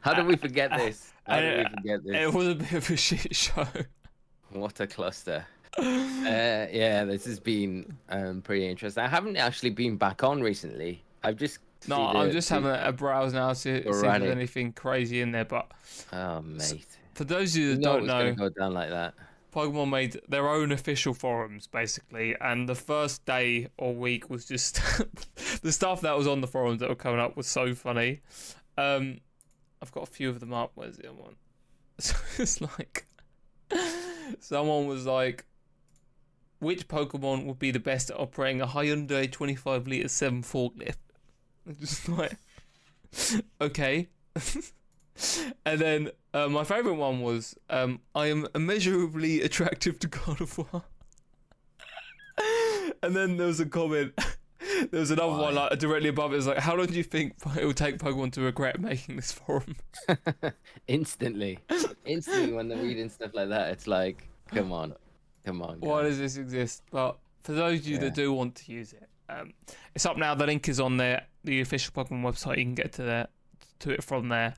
[0.00, 1.12] How did we forget this?
[1.26, 2.34] How did we forget It this?
[2.34, 3.66] was a bit of a shit show.
[4.48, 5.44] What a cluster.
[5.78, 9.02] Uh, yeah, this has been um, pretty interesting.
[9.04, 11.02] I haven't actually been back on recently.
[11.22, 15.20] I've just No, I'm just having a browse now to see if there's anything crazy
[15.20, 15.44] in there.
[15.44, 15.70] But
[16.14, 19.14] Oh mate, for those of you you that know don't know, go down like that.
[19.52, 24.80] Pokemon made their own official forums basically, and the first day or week was just
[25.62, 28.20] the stuff that was on the forums that were coming up was so funny.
[28.78, 29.18] Um,
[29.82, 30.72] I've got a few of them up.
[30.74, 31.36] Where's the other one?
[31.98, 33.06] So it's like
[34.40, 35.44] someone was like,
[36.58, 40.96] "Which Pokemon would be the best at operating a Hyundai 25 liter seven forklift?"
[41.66, 42.36] I'm Just like,
[43.60, 44.08] okay.
[45.64, 50.56] and then uh, my favorite one was um, I am immeasurably attractive to God of
[50.58, 50.82] War.
[53.02, 54.12] and then there was a comment.
[54.90, 56.34] There was another one like directly above it.
[56.34, 59.16] It was like, "How long do you think it will take Pokemon to regret making
[59.16, 59.76] this forum?"
[60.88, 61.58] instantly,
[62.04, 64.94] instantly when they're reading stuff like that, it's like, come on,
[65.44, 65.78] come on.
[65.80, 66.82] Why does this exist?
[66.90, 68.00] But for those of you Yeah.
[68.04, 69.52] that do want to use it, um,
[69.94, 70.34] it's up now.
[70.34, 72.58] The link is on there, the official Pokemon website.
[72.58, 73.28] You can get to there,
[73.80, 74.54] to it from there.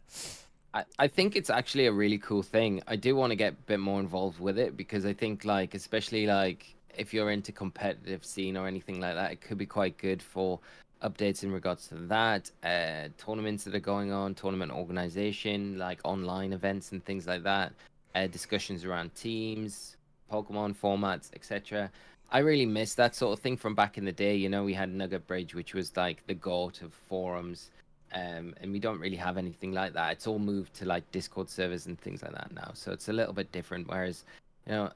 [0.98, 2.82] I, think it's actually a really cool thing.
[2.88, 5.74] I do want to get a bit more involved with it because I think like
[5.74, 9.96] especially like if you're into competitive scene or anything like that, it could be quite
[9.98, 10.58] good for
[11.02, 16.52] updates in regards to that, uh tournaments that are going on, tournament organization, like online
[16.52, 17.72] events and things like that,
[18.16, 19.96] uh discussions around teams,
[20.32, 21.90] Pokemon formats, etc.
[22.32, 24.34] I really miss that sort of thing from back in the day.
[24.34, 27.70] You know, we had Nugget Bridge, which was like the goat of forums
[28.14, 30.12] um, and we don't really have anything like that.
[30.12, 33.12] It's all moved to like Discord servers and things like that now, so it's a
[33.12, 33.88] little bit different.
[33.88, 34.24] Whereas,
[34.66, 34.90] you know,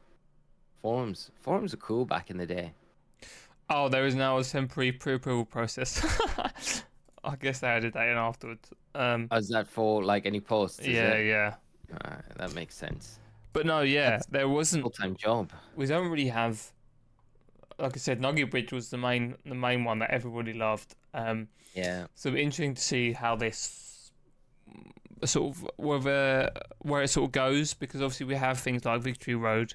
[0.82, 2.72] forums forums are cool back in the day.
[3.70, 6.02] Oh, there is now a temporary pre-approval process.
[7.24, 8.70] I guess they added that in afterwards.
[8.94, 10.78] Um, Oh, Is that for like any posts?
[10.80, 11.26] is yeah, it?
[11.26, 11.54] yeah.
[12.04, 13.18] Uh, that makes sense.
[13.52, 14.82] But no, yeah, there wasn't.
[14.82, 15.52] Full time job.
[15.76, 16.72] We don't really have.
[17.78, 20.94] Like I said, Nugget Bridge was the main the main one that everybody loved.
[21.18, 22.06] Um, Yeah.
[22.14, 24.10] so it'll be interesting to see how this
[25.24, 29.34] sort of whether where it sort of goes because obviously we have things like Victory
[29.34, 29.74] Road,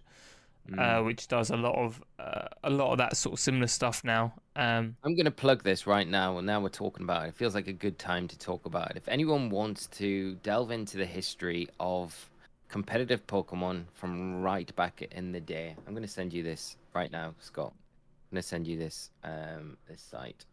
[0.70, 0.80] Mm.
[0.80, 4.02] uh, which does a lot of uh, a lot of that sort of similar stuff
[4.06, 4.34] now.
[4.56, 6.38] Um, I'm going to plug this right now.
[6.38, 7.30] And now we're talking about it.
[7.30, 8.96] It feels like a good time to talk about it.
[8.98, 12.30] If anyone wants to delve into the history of
[12.70, 17.12] competitive Pokemon from right back in the day, I'm going to send you this right
[17.12, 17.74] now, Scott.
[17.76, 20.46] I'm going to send you this um, this site.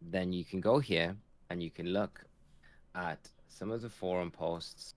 [0.00, 1.16] Then you can go here
[1.50, 2.24] and you can look
[2.94, 4.94] at some of the forum posts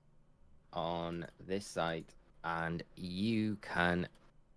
[0.74, 4.08] on this site, and you can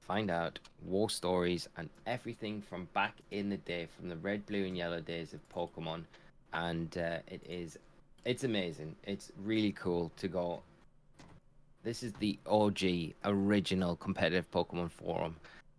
[0.01, 4.65] find out war stories and everything from back in the day, from the red, blue,
[4.65, 6.03] and yellow days of Pokemon.
[6.53, 7.79] And uh, it is,
[8.25, 8.95] it's amazing.
[9.05, 10.63] It's really cool to go.
[11.83, 12.81] This is the OG
[13.25, 15.37] original competitive Pokemon forum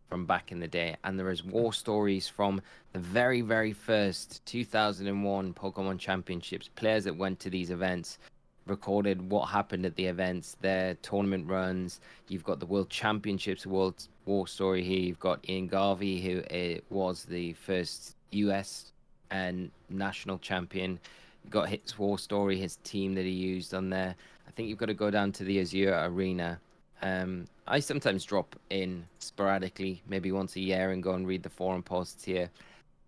[0.09, 2.61] from back in the day, and there is war stories from
[2.93, 6.69] the very, very first 2001 Pokemon Championships.
[6.75, 8.19] Players that went to these events
[8.65, 11.99] recorded what happened at the events, their tournament runs.
[12.27, 14.99] You've got the World Championships World War story here.
[14.99, 18.93] You've got Ian Garvey, who uh, was the first US
[19.31, 20.99] and national champion.
[21.43, 24.15] You've got his war story, his team that he used on there.
[24.47, 26.59] I think you've got to go down to the Azure Arena.
[27.01, 31.49] Um, I sometimes drop in sporadically, maybe once a year, and go and read the
[31.49, 32.49] forum posts here,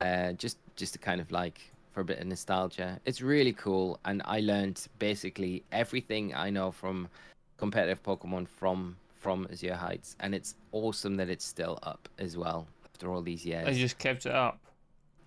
[0.01, 1.59] uh, just just to kind of like
[1.91, 2.99] for a bit of nostalgia.
[3.05, 7.09] It's really cool, and I learned basically everything I know from
[7.57, 12.67] competitive Pokemon from from Azure Heights, and it's awesome that it's still up as well
[12.85, 13.65] after all these years.
[13.65, 14.59] they just kept it up.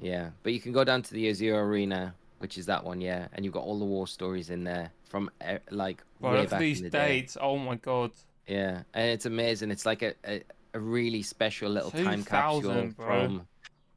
[0.01, 3.27] Yeah, but you can go down to the Azure Arena, which is that one, yeah,
[3.33, 5.31] and you've got all the war stories in there from
[5.71, 7.21] like Bro, way back these in the day.
[7.21, 7.37] dates.
[7.41, 8.13] Oh my god.
[8.49, 9.71] Yeah, and it's amazing.
[9.71, 10.43] It's like a, a,
[10.75, 13.07] a really special little time capsule 2000, bro.
[13.07, 13.49] from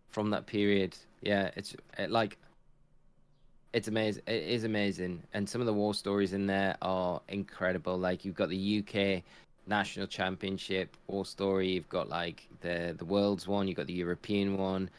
[0.10, 0.96] from that period.
[1.22, 2.38] Yeah, it's it, like
[3.74, 4.24] it's amazing.
[4.28, 7.98] It is amazing, and some of the war stories in there are incredible.
[7.98, 9.24] Like you've got the UK
[9.68, 11.72] national championship war story.
[11.72, 13.70] You've got like the the world's one.
[13.70, 14.90] You've got the European one,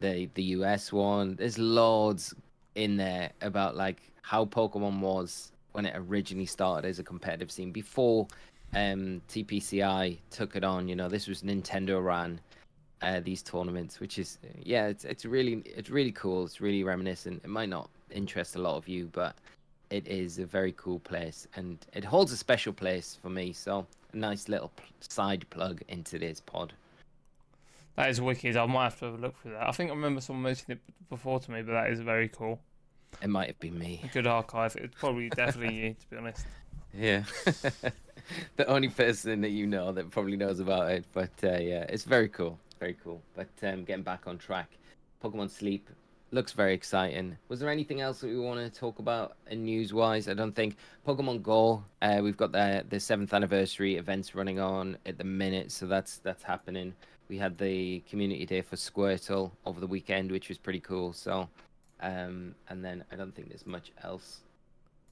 [0.00, 1.36] the the US one.
[1.36, 2.34] There's loads
[2.76, 7.70] in there about like how Pokemon was when it originally started as a competitive scene
[7.70, 8.26] before
[8.74, 10.88] um, TPCI took it on.
[10.88, 12.40] You know, this was Nintendo ran
[13.02, 16.44] uh, these tournaments, which is yeah, it's it's really it's really cool.
[16.44, 17.42] It's really reminiscent.
[17.44, 19.36] It might not interest a lot of you, but
[19.90, 23.52] it is a very cool place, and it holds a special place for me.
[23.52, 26.72] So a nice little pl- side plug into this pod.
[27.96, 28.56] That is wicked.
[28.56, 29.68] I might have to have a look through that.
[29.68, 32.60] I think I remember someone mentioning it before to me, but that is very cool.
[33.22, 34.02] It might have been me.
[34.04, 34.76] A good archive.
[34.76, 36.46] It's probably definitely you, to be honest.
[36.98, 37.24] Yeah.
[38.56, 41.04] the only person that you know that probably knows about it.
[41.12, 42.58] But uh, yeah, it's very cool.
[42.78, 43.22] Very cool.
[43.34, 44.70] But um, getting back on track,
[45.22, 45.88] Pokemon Sleep
[46.32, 47.36] looks very exciting.
[47.48, 50.28] Was there anything else that we want to talk about news wise?
[50.28, 50.76] I don't think.
[51.06, 55.72] Pokemon Go, uh, we've got the the seventh anniversary events running on at the minute,
[55.72, 56.94] so that's that's happening.
[57.28, 61.12] We had the community day for Squirtle over the weekend, which was pretty cool.
[61.12, 61.48] So,
[62.00, 64.40] um, and then I don't think there's much else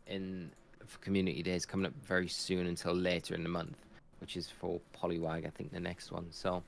[0.07, 0.51] in
[0.87, 3.77] for community days coming up very soon until later in the month,
[4.21, 6.27] which is for Poliwag, I think the next one.
[6.31, 6.63] So,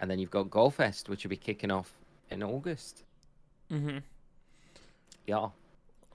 [0.00, 1.92] and then you've got GoFest, which will be kicking off
[2.30, 3.04] in August.
[3.70, 3.98] hmm
[5.26, 5.48] Yeah,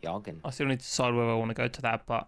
[0.02, 0.42] Jargon.
[0.44, 2.28] I still need to decide whether I want to go to that, but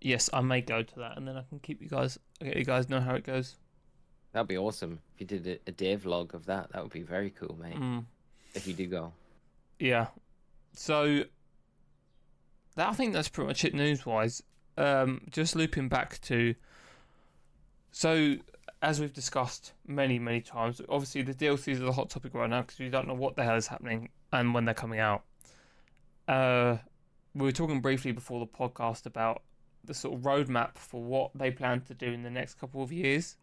[0.00, 2.64] yes, I may go to that, and then I can keep you guys, let you
[2.64, 3.56] guys know how it goes.
[4.32, 6.72] That'd be awesome if you did a, a day vlog of that.
[6.72, 7.74] That would be very cool, mate.
[7.76, 8.04] Mm.
[8.54, 9.12] If you do go.
[9.78, 10.06] Yeah.
[10.72, 11.24] So
[12.76, 14.42] I think that's pretty much it news wise.
[14.76, 16.54] Um, just looping back to
[17.92, 18.36] so
[18.82, 22.62] as we've discussed many many times, obviously the DLCs are the hot topic right now
[22.62, 25.24] because we don't know what the hell is happening and when they're coming out.
[26.28, 26.76] Uh,
[27.34, 29.42] we were talking briefly before the podcast about
[29.84, 32.92] the sort of roadmap for what they plan to do in the next couple of
[32.92, 33.36] years.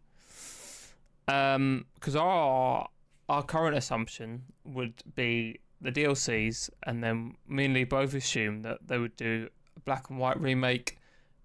[1.27, 2.87] Um, because our
[3.29, 8.79] our current assumption would be the DLCs, and then me and Lee both assume that
[8.87, 10.97] they would do a black and white remake,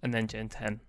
[0.03, 0.81] and then Gen 10.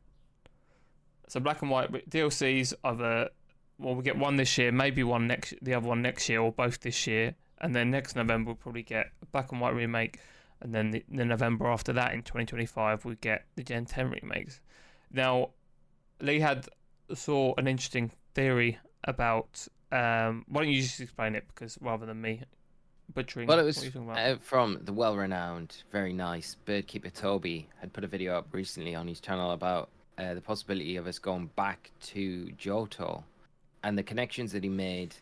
[1.27, 3.31] So black and white DLCs DLCs the
[3.77, 6.51] well we get one this year, maybe one next, the other one next year, or
[6.51, 10.19] both this year, and then next November we'll probably get a black and white remake,
[10.61, 14.61] and then the, the November after that in 2025 we get the Gen 10 remakes.
[15.11, 15.49] Now,
[16.21, 16.67] Lee had
[17.13, 19.67] saw an interesting theory about.
[19.91, 21.45] Um, why don't you just explain it?
[21.47, 22.41] Because rather than me
[23.13, 24.17] butchering, Well, it was are you talking about?
[24.19, 29.07] uh, from the well-renowned, very nice birdkeeper Toby had put a video up recently on
[29.07, 33.23] his channel about uh, the possibility of us going back to Johto
[33.83, 35.15] and the connections that he made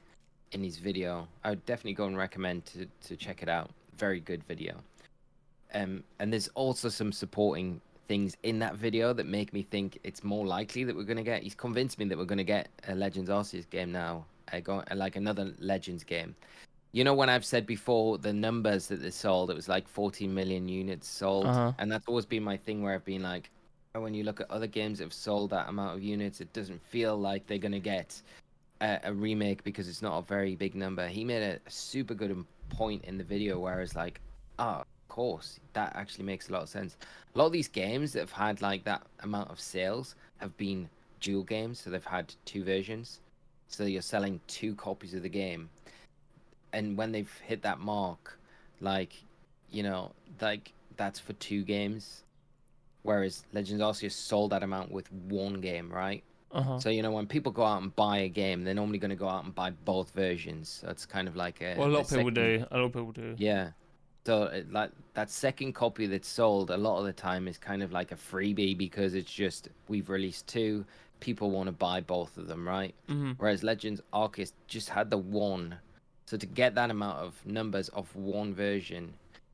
[0.52, 1.28] in his video.
[1.44, 3.72] I would definitely go and recommend to, to check it out.
[3.98, 4.76] Very good video.
[5.74, 10.24] Um, and there's also some supporting things in that video that make me think it's
[10.24, 11.44] more likely that we're going to get.
[11.44, 14.84] He's convinced me that we're going to get a Legends Arceus game now, uh, go,
[14.94, 16.36] like another Legends game.
[16.94, 20.34] You know, when I've said before the numbers that they sold, it was like 14
[20.34, 21.72] million units sold, Uh-huh.
[21.78, 23.50] and that's always been my thing where I've been like,
[23.96, 26.52] oh, when you look at other games that have sold that amount of units, it
[26.54, 28.22] doesn't feel like they're gonna get
[28.82, 31.08] a, a remake because it's not a very big number.
[31.08, 34.20] He made a, super good point in the video where it's like,
[34.60, 36.98] oh, of course, that actually makes a lot of sense.
[37.34, 40.90] A lot of these games that have had like that amount of sales have been
[41.22, 43.20] dual games, so they've had two versions.
[43.68, 45.70] So you're selling two copies of the game,
[46.74, 48.40] and when they've hit that mark,
[48.80, 49.14] like,
[49.70, 52.24] you know, like that's for two games.
[53.04, 56.24] Whereas Legends Arceus sold that amount with one game, right?
[56.52, 56.80] Uh-huh.
[56.80, 59.16] So you know when people go out and buy a game, they're normally going to
[59.16, 60.82] go out and buy both versions.
[60.82, 61.76] So it's kind of like a.
[61.78, 62.66] Well, a lot of people second- do.
[62.72, 63.36] A lot of people do.
[63.38, 63.72] Yeah.
[64.26, 67.92] So like that second copy that's sold a lot of the time is kind of
[67.92, 70.86] like a freebie because it's just we've released two,
[71.22, 72.94] people want to buy both of them, right?
[73.08, 75.78] hmm Whereas Legends Arceus just had the one.
[76.32, 79.13] So to get that amount of numbers off one version,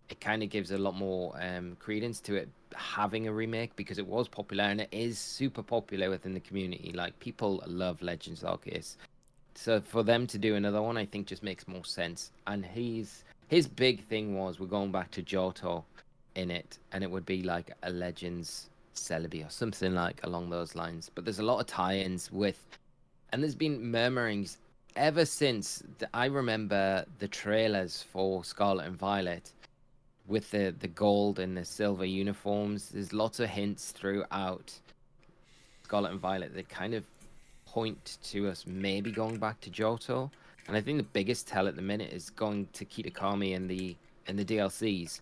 [0.09, 3.97] it kind of gives a lot more um, credence to it having a remake because
[3.97, 6.91] it was popular and it is super popular within the community.
[6.93, 8.95] Like people love Legends Arceus.
[9.55, 12.29] So for them to do another one, I think just makes more sense.
[12.45, 15.83] And he's his big thing was we're going back to Johto
[16.35, 20.75] in it, and it would be like a Legends Celebi or something like along those
[20.75, 21.09] lines.
[21.15, 22.63] But there's a lot of tie-ins with,
[23.33, 24.59] and there's been murmurings
[24.97, 25.83] ever since
[26.13, 29.53] I remember the trailers for Scarlet and Violet
[30.27, 32.89] with the the gold and the silver uniforms.
[32.89, 34.73] There's lots of hints throughout
[35.83, 37.05] Scarlet and Violet that kind of
[37.65, 40.29] point to us maybe going back to Johto.
[40.67, 43.95] And I think the biggest tell at the minute is going to Kitakami and the
[44.27, 45.21] and the DLCs.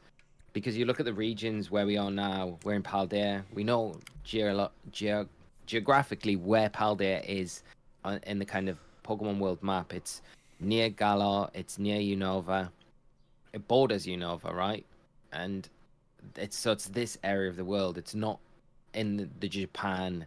[0.54, 3.44] Because you look at the regions where we are now, we're in Paldea.
[3.54, 4.72] We know geo-
[5.66, 7.62] geographically where Paldea is
[8.06, 9.94] uh, in the kind of Pokemon World map.
[9.94, 10.22] It's
[10.60, 12.70] near Galar, it's near Unova.
[13.54, 14.86] It borders Unova, right?
[15.32, 15.70] And
[16.36, 17.98] it's so it's this area of the world.
[17.98, 18.40] It's not
[18.94, 20.26] in the, Japan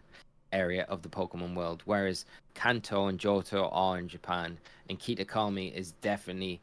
[0.53, 1.81] area of the Pokemon world.
[1.85, 4.57] Whereas Kanto and Johto are in Japan,
[4.89, 6.61] and Kitakami is definitely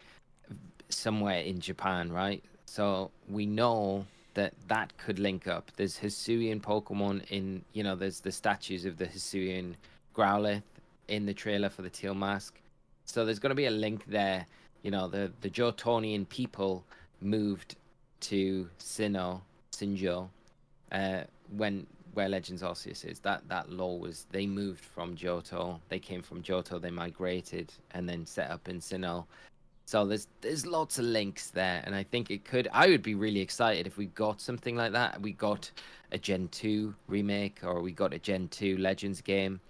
[0.88, 2.42] somewhere in Japan, right?
[2.66, 5.70] So we know that that could link up.
[5.76, 9.74] There's Hisuian Pokemon in, you know, there's the statues of the Hisuian
[10.14, 10.62] Growlithe
[11.08, 12.60] in the trailer for the Teal Mask.
[13.04, 14.46] So there's going to be a link there.
[14.82, 16.84] You know, the the Johtonian people
[17.20, 17.76] moved
[18.20, 19.40] to Sinnoh,
[19.72, 20.28] Sinjoh,
[20.92, 21.20] uh,
[21.56, 23.20] when where Legends Arceus is.
[23.20, 25.80] That that lore was they moved from Johto.
[25.88, 26.80] They came from Johto.
[26.80, 29.26] They migrated and then set up in Sinnoh.
[29.84, 32.68] So there's there's lots of links there, and I think it could.
[32.72, 35.22] I would be really excited if we got something like that.
[35.22, 35.70] We got
[36.10, 39.60] a Gen two remake, or we got a Gen two Legends game,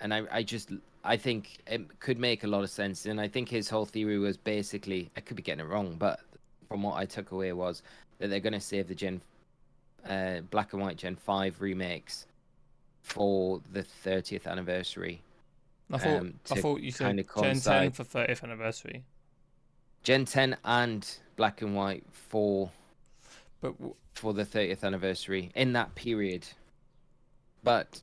[0.00, 0.70] and I I just
[1.04, 3.06] I think it could make a lot of sense.
[3.06, 6.20] And I think his whole theory was basically I could be getting it wrong, but
[6.68, 7.82] from what I took away was
[8.18, 9.20] that they're going to save the Gen
[10.08, 12.26] uh, Black and White Gen five remakes
[13.02, 15.22] for the 30th anniversary.
[15.90, 19.02] I thought Um, I thought you said Gen 10 for 30th anniversary.
[20.02, 22.70] Gen 10 and Black and White for
[23.60, 26.48] But w- for the 30th anniversary in that period.
[27.62, 28.02] But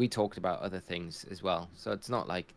[0.00, 2.54] we talked about other things as well, so it's not like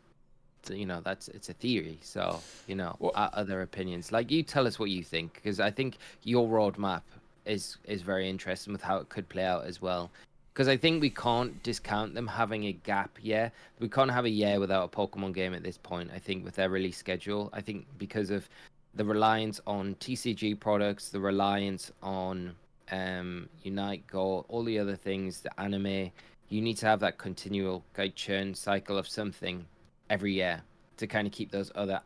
[0.69, 1.99] you know that's it's a theory.
[2.01, 4.13] So you know Well- our other opinions.
[4.17, 7.01] Like you tell us what you think because I think your roadmap
[7.45, 7.63] is
[7.95, 10.09] is very interesting with how it could play out as well.
[10.53, 13.51] Because I think we can't discount them having a gap year.
[13.79, 16.11] We can't have a year without a Pokemon game at this point.
[16.15, 18.47] I think with their release schedule, I think because of
[18.93, 22.55] the reliance on TCG products, the reliance on
[22.91, 26.11] um, Unite Go, all the other things, the anime,
[26.49, 29.65] you need to have that continual like, churn cycle of something
[30.09, 30.61] every year
[30.97, 32.01] to kind of keep those other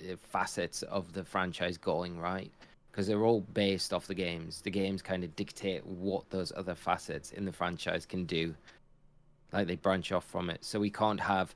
[0.00, 2.52] uh, facets of the franchise going, right?
[2.90, 4.60] Because they're all based off the games.
[4.62, 8.54] The games kind of dictate what those other facets in the franchise can do.
[9.52, 10.64] Like they branch off from it.
[10.64, 11.54] So we can't have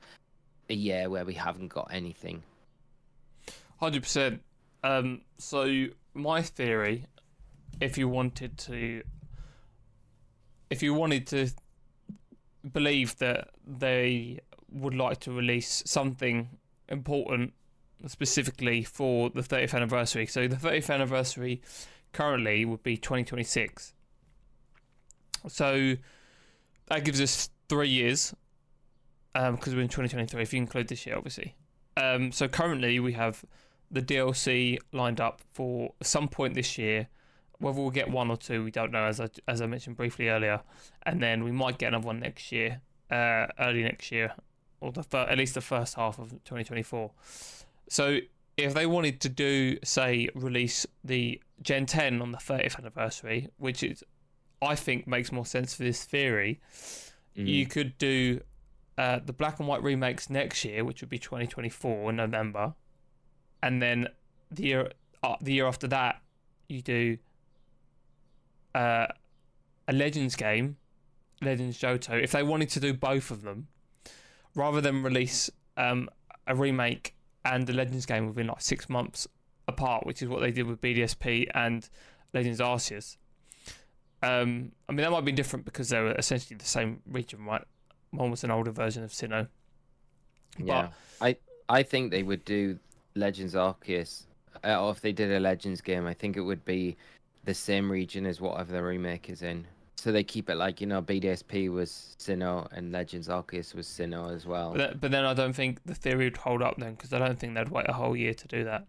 [0.70, 2.42] a year where we haven't got anything.
[3.78, 4.42] Hundred percent.
[4.84, 7.06] Um, so my theory,
[7.80, 9.02] if you wanted to,
[10.70, 11.50] if you wanted to
[12.70, 14.40] believe that they
[14.70, 16.48] would like to release something
[16.88, 17.52] important
[18.06, 20.26] specifically for the 30th anniversary.
[20.26, 21.62] So the 30th anniversary
[22.12, 23.94] currently would be 2026.
[25.48, 25.94] So
[26.86, 28.34] that gives us three years,
[29.34, 30.42] um, because we're in 2023.
[30.42, 31.54] If you include this year, obviously.
[31.96, 33.44] Um, so currently we have
[33.90, 37.08] the DLC lined up for some point this year.
[37.62, 40.28] Whether we'll get one or two, we don't know, as I as I mentioned briefly
[40.28, 40.60] earlier,
[41.04, 44.32] and then we might get another one next year, uh, early next year,
[44.80, 47.12] or the fir- at least the first half of 2024.
[47.88, 48.18] So
[48.56, 53.82] if they wanted to do, say, release the Gen 10 on the 30th anniversary, which
[53.82, 54.02] is,
[54.60, 56.60] I think, makes more sense for this theory,
[57.36, 57.46] Mm.
[57.46, 58.40] you could do
[58.98, 62.74] uh, the black and white remakes next year, which would be 2024 in November,
[63.62, 64.08] and then
[64.50, 64.92] the year
[65.22, 66.20] uh, the year after that,
[66.68, 67.16] you do
[68.74, 69.06] uh,
[69.88, 70.76] a Legends game,
[71.40, 72.22] Legends Johto.
[72.22, 73.68] If they wanted to do both of them,
[74.54, 76.08] rather than release um,
[76.46, 77.14] a remake
[77.44, 79.26] and the Legends game within like six months
[79.66, 81.88] apart, which is what they did with BDSP and
[82.32, 83.16] Legends Arceus.
[84.22, 87.64] Um, I mean, that might be different because they were essentially the same region, right?
[88.10, 89.48] One was an older version of Sinnoh.
[90.58, 91.36] Yeah, I
[91.68, 92.78] I think they would do
[93.14, 94.26] Legends Arceus,
[94.62, 96.96] uh, or if they did a Legends game, I think it would be
[97.44, 99.66] the same region as whatever the remake is in.
[99.96, 104.34] So they keep it like you know BDSP was Sinnoh and Legends Arceus was Sinnoh
[104.34, 104.72] as well.
[104.72, 107.18] But, then, but then I don't think the theory would hold up then because I
[107.18, 108.86] don't think they'd wait a whole year to do that.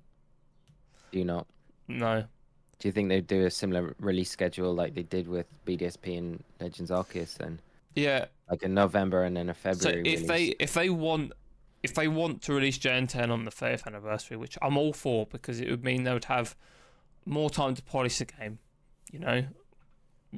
[1.12, 1.46] Do you not?
[1.88, 2.24] No.
[2.80, 6.44] Do you think they'd do a similar release schedule like they did with BDSP and
[6.60, 7.60] Legends Arceus then?
[7.96, 8.26] Yeah.
[8.50, 10.04] Like a November and then a February.
[10.04, 10.28] So if release?
[10.28, 11.34] they if they want
[11.84, 15.28] if they want to release Gen 10 on the 30th anniversary, which I'm all for
[15.28, 16.56] because it would mean they would have
[17.26, 18.60] more time to polish the game.
[19.12, 19.44] You know,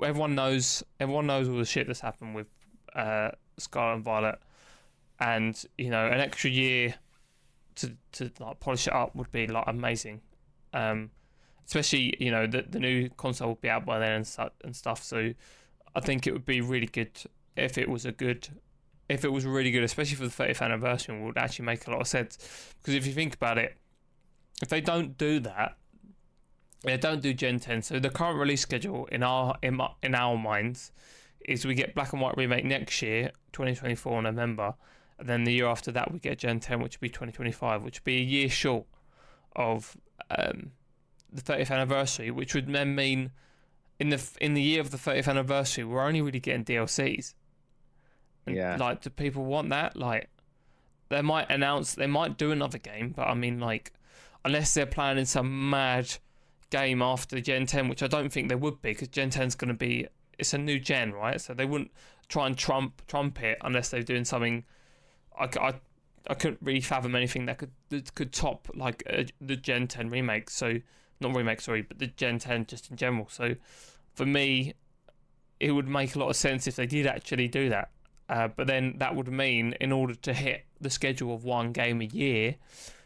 [0.04, 2.48] everyone knows everyone knows all the shit that's happened with
[2.96, 4.40] uh, Scarlet and Violet,
[5.20, 6.96] and you know, an extra year
[7.76, 10.22] to to like polish it up would be like amazing.
[10.74, 11.12] Um,
[11.66, 14.76] especially you know the the new console will be out by then and stuff and
[14.76, 15.04] stuff.
[15.04, 15.34] So
[15.96, 17.12] I think it would be really good
[17.56, 18.50] if it was a good
[19.08, 22.02] if it was really good, especially for the 30th anniversary, would actually make a lot
[22.02, 22.74] of sense.
[22.82, 23.78] Because if you think about it,
[24.62, 25.78] if they don't do that,
[26.86, 27.82] they don't do Gen 10.
[27.82, 30.92] So the current release schedule in our in, in our minds
[31.42, 34.76] is we get Black and White remake next year, 2024 November,
[35.20, 38.00] and then the year after that we get Gen 10, which would be 2025, which
[38.00, 38.86] would be a year short
[39.56, 39.96] of
[40.30, 40.72] um,
[41.32, 43.32] the 30th anniversary, which would then mean
[44.00, 47.34] in the in the year of the 30th anniversary, we're only really getting DLCs.
[48.46, 48.78] And, Yeah.
[48.78, 49.96] Like, do people want that?
[49.96, 50.30] Like,
[51.10, 53.94] they might announce, they might do another game, but I mean, like,
[54.44, 56.18] unless they're planning some mad
[56.76, 59.56] game after Gen 10, which I don't think there would be, because Gen 10 is
[59.56, 60.08] going to be,
[60.38, 61.40] it's a new gen, right?
[61.40, 61.92] So they wouldn't
[62.28, 64.66] try and trump trump it unless they're doing something.
[65.40, 65.76] I
[66.28, 70.10] I couldn't really fathom anything that could that could top like uh, the Gen 10
[70.10, 70.50] remake.
[70.50, 70.80] So
[71.22, 73.28] not remake, sorry, but the Gen 10 just in general.
[73.30, 73.56] So
[74.14, 74.74] for me,
[75.60, 77.92] it would make a lot of sense if they did actually do that.
[78.28, 82.02] Uh, but then that would mean, in order to hit the schedule of one game
[82.02, 82.56] a year,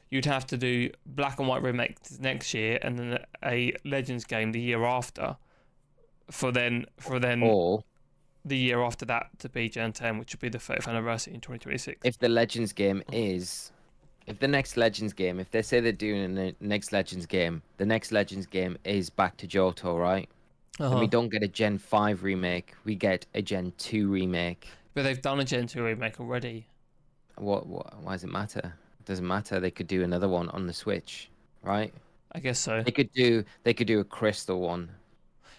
[0.10, 4.52] you'd have to do black and white remake next year, and then a Legends game
[4.52, 5.38] the year after.
[6.32, 7.84] For then, for then or
[8.46, 11.42] the year after that to be Gen 10, which would be the 30th anniversary in
[11.42, 12.02] 2026.
[12.04, 13.72] if the Legends game is,
[14.28, 17.86] if the next Legends game, if they say they're doing a next Legends game, the
[17.86, 20.30] next Legends game is back to Johto, right?
[20.80, 21.00] And Uh-huh.
[21.00, 24.68] we don't get a Gen 5 remake, we get a Gen 2 remake.
[24.94, 26.68] But they've done a Gen 2 remake already.
[27.38, 28.74] What, what why does it matter?
[29.10, 29.60] Doesn't matter.
[29.60, 31.32] They could do another one on the Switch,
[31.64, 31.92] right?
[32.34, 32.84] I guess so.
[32.84, 34.88] They could do they could do a crystal one.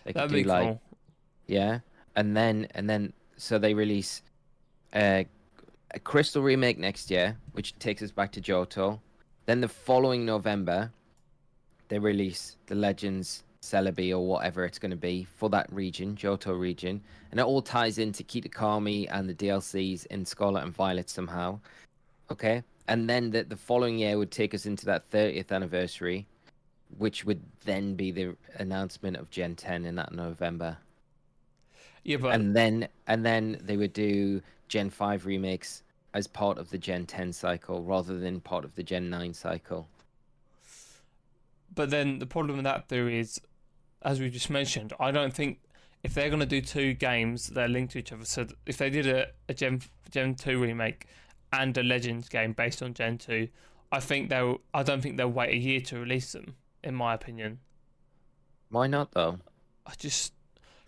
[0.05, 0.80] They could That'd do be like cool.
[1.48, 1.80] yeah,
[2.14, 4.22] and then and then so they release
[4.94, 5.26] a,
[5.90, 9.01] a crystal remake next year, which takes us back to Johto.
[9.46, 10.92] Then the following November,
[11.88, 16.57] they release the Legends Celebi or whatever it's going to be for that region, Johto
[16.57, 21.59] region, and it all ties into Kitakami and the DLCs in Scarlet and Violet somehow.
[22.30, 26.26] Okay, and then the the following year would take us into that 30th anniversary,
[26.99, 30.76] which would then be the announcement of Gen 10 in that November
[32.03, 36.70] Yeah, but and then and then they would do Gen 5 remakes as part of
[36.70, 39.88] the Gen 10 cycle rather than part of the Gen 9 cycle.
[41.72, 43.41] But then the problem with that theory is,
[44.03, 45.61] as we just mentioned, I don't think
[46.03, 48.91] if they're going to do two games they're linked to each other, so if they
[48.91, 51.07] did a, a Gen Gen two remake
[51.53, 53.48] and a Legends game based on Gen two,
[53.92, 54.61] I think they'll.
[54.72, 56.57] I don't think they'll wait a year to release them.
[56.82, 57.61] In my opinion,
[58.70, 59.38] Why not though?
[59.86, 60.32] I just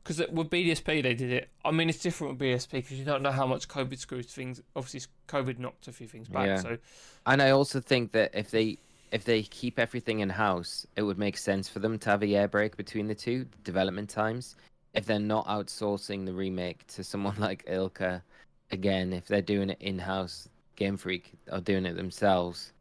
[0.03, 1.49] because with BDSP they did it.
[1.65, 4.61] I mean, it's different with BSP because you don't know how much COVID screws things.
[4.75, 6.47] Obviously, COVID knocked a few things back.
[6.47, 6.57] Yeah.
[6.57, 6.79] So
[7.27, 8.79] And I also think that if they
[9.13, 12.27] if they keep everything in house, it would make sense for them to have a
[12.27, 14.57] year break between the two development times.
[14.95, 18.23] if they're not outsourcing the remake to someone like ILCA,
[18.71, 22.73] again, if they're doing it in house, Game Freak are doing it themselves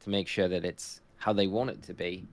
[0.00, 2.26] to make sure that it's how they want it to be,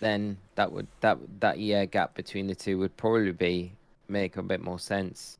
[0.00, 3.72] then that would that that year gap between the two would probably be
[4.08, 5.38] make a bit more sense.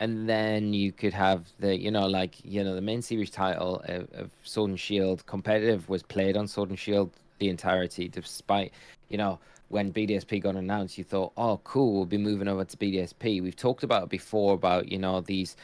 [0.00, 3.82] And then you could have the you know like you know the main series title
[3.84, 8.72] of, of Sword and Shield competitive was played on Sword and Shield the entirety, despite
[9.08, 9.38] you know
[9.68, 13.42] when BDSP got announced, you thought, oh, cool, we'll be moving over to BDSP.
[13.42, 15.56] We've talked about before about you know these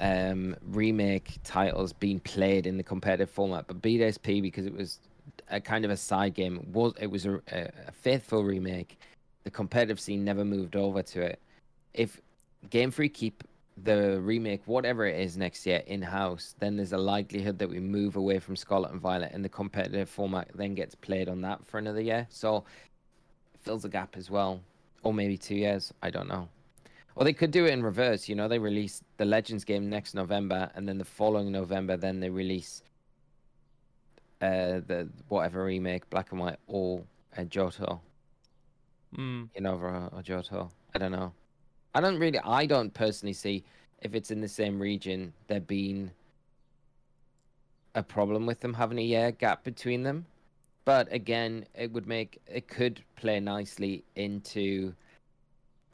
[0.00, 5.00] um, remake titles being played in the competitive format, but BDSP because it was
[5.50, 8.98] a kind of a side game was it was a, a faithful remake.
[9.44, 11.40] The competitive scene never moved over to it.
[11.94, 12.20] If
[12.70, 13.44] Game Freak keep
[13.82, 17.78] the remake, whatever it is next year, in house, then there's a likelihood that we
[17.78, 21.64] move away from Scarlet and Violet, and the competitive format then gets played on that
[21.66, 22.26] for another year.
[22.30, 22.64] So
[23.60, 24.60] fills a gap as well,
[25.02, 25.92] or maybe two years.
[26.02, 26.48] I don't know.
[27.16, 28.28] Or they could do it in reverse.
[28.28, 32.20] You know, they release the Legends game next November, and then the following November, then
[32.20, 32.82] they release
[34.42, 37.02] uh, the whatever remake, Black and White, or
[37.36, 38.00] uh, Johto.
[39.16, 39.48] Mm.
[39.54, 40.70] You know, or, or Johto.
[40.94, 41.32] I don't know.
[41.94, 42.38] I don't really.
[42.40, 43.64] I don't personally see
[44.02, 46.10] if it's in the same region there being
[47.94, 50.26] a problem with them having a year gap between them.
[50.84, 54.94] But again, it would make it could play nicely into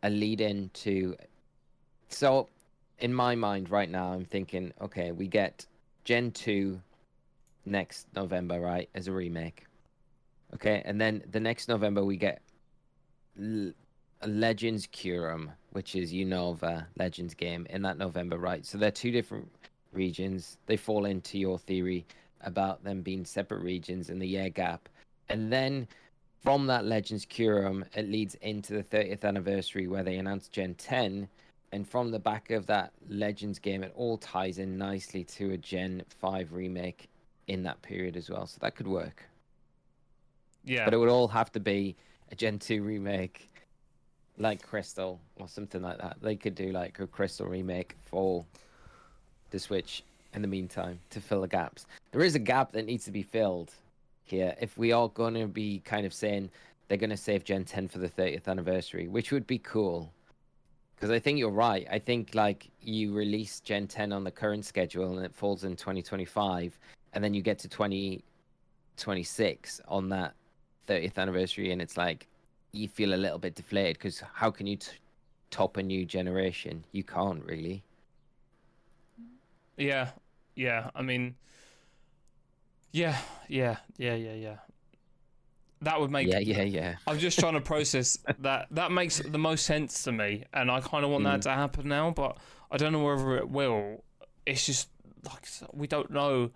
[0.03, 1.17] a lead in to.
[2.09, 2.49] So,
[2.99, 5.67] in my mind right now, I'm thinking, okay, we get
[6.05, 6.81] Gen two
[7.65, 9.67] next November, right, as a remake.
[10.55, 12.43] Okay, and then the next November we get
[13.41, 13.73] L-
[14.27, 18.65] Legends Kyurem, which is you know Unova Legends game in that November, right?
[18.65, 19.51] So they're two different
[19.93, 20.59] regions.
[20.67, 22.07] They fall into your theory
[22.43, 24.89] about them being separate regions in the year gap.
[25.29, 25.89] And then
[26.43, 31.29] from that Legends Kyurem, it leads into the 30th anniversary where they announce Gen 10.
[31.73, 35.57] And from the back of that Legends game, it all ties in nicely to a
[35.57, 37.09] Gen 5 remake
[37.47, 38.47] in that period as well.
[38.47, 39.25] So that could work.
[40.65, 40.85] Yeah.
[40.85, 41.97] But it would all have to be
[42.31, 43.49] a Gen 2 remake
[44.37, 46.17] like Crystal or something like that.
[46.21, 48.45] They could do like a Crystal remake for
[49.51, 50.03] the Switch
[50.35, 51.87] in the meantime to fill the gaps.
[52.11, 53.73] There is a gap that needs to be filled
[54.25, 56.51] here if we are going to be kind of saying
[56.89, 60.13] they're going to save Gen 10 for the 30th anniversary, which would be cool.
[60.95, 61.87] Because I think you're right.
[61.91, 65.75] I think like you release Gen 10 on the current schedule and it falls in
[65.75, 66.79] 2025,
[67.13, 70.35] and then you get to 2026 on that
[70.87, 72.27] 30th anniversary, and it's like
[72.73, 74.93] you feel a little bit deflated because how can you t-
[75.51, 76.85] top a new generation?
[76.93, 77.83] You can't really.
[79.77, 80.11] Yeah,
[80.55, 80.91] yeah.
[80.95, 81.35] I mean,
[82.93, 83.19] yeah,
[83.49, 84.57] yeah, yeah, yeah, yeah.
[85.83, 86.29] That would make.
[86.29, 86.95] Yeah, yeah, yeah.
[87.07, 88.69] I'm just trying to process that.
[88.71, 91.43] That makes the most sense to me, and I kind of want that Mm.
[91.45, 92.37] to happen now, but
[92.71, 94.05] I don't know whether it will.
[94.47, 94.89] It's just
[95.25, 96.51] like we don't know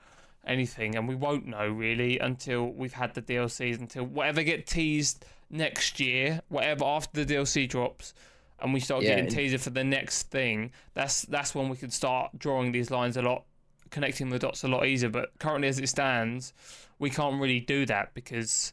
[0.47, 5.25] anything, and we won't know really until we've had the DLCs, until whatever get teased
[5.51, 8.15] next year, whatever after the DLC drops,
[8.61, 10.71] and we start Yeah, getting teaser for the next thing.
[10.95, 13.45] That's that's when we can start drawing these lines a lot,
[13.91, 15.09] connecting the dots a lot easier.
[15.09, 16.53] But currently, as it stands,
[16.99, 18.73] we can't really do that because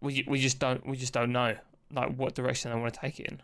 [0.00, 1.56] we we just don't we just don't know
[1.92, 3.42] like what direction they want to take it in.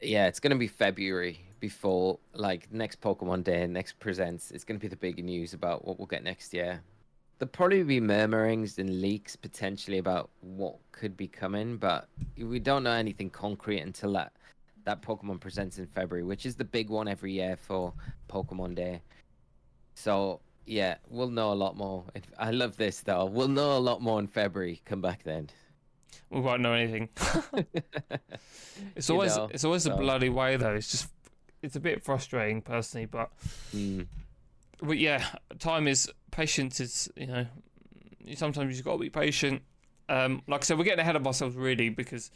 [0.00, 4.50] Yeah, it's gonna be February before like next Pokemon Day, next presents.
[4.50, 6.82] It's gonna be the big news about what we'll get next year.
[7.38, 12.08] There'll probably be murmurings and leaks potentially about what could be coming, but
[12.38, 14.32] we don't know anything concrete until that
[14.84, 17.92] that Pokemon presents in February, which is the big one every year for
[18.28, 19.00] Pokemon Day.
[19.94, 22.04] So yeah, we'll know a lot more.
[22.14, 23.24] If- I love this though.
[23.26, 24.80] We'll know a lot more in February.
[24.84, 25.50] Come back then.
[26.30, 27.08] We won't know anything.
[28.96, 30.74] It's You always know, it's always a bloody way though.
[30.74, 31.08] It's just
[31.62, 33.30] it's a bit frustrating personally, but
[33.74, 34.06] Mm.
[34.82, 35.24] but yeah,
[35.58, 37.46] time is patience is you know
[38.34, 39.62] sometimes you've got to be patient.
[40.08, 42.30] Um, like I said, we're getting ahead of ourselves really because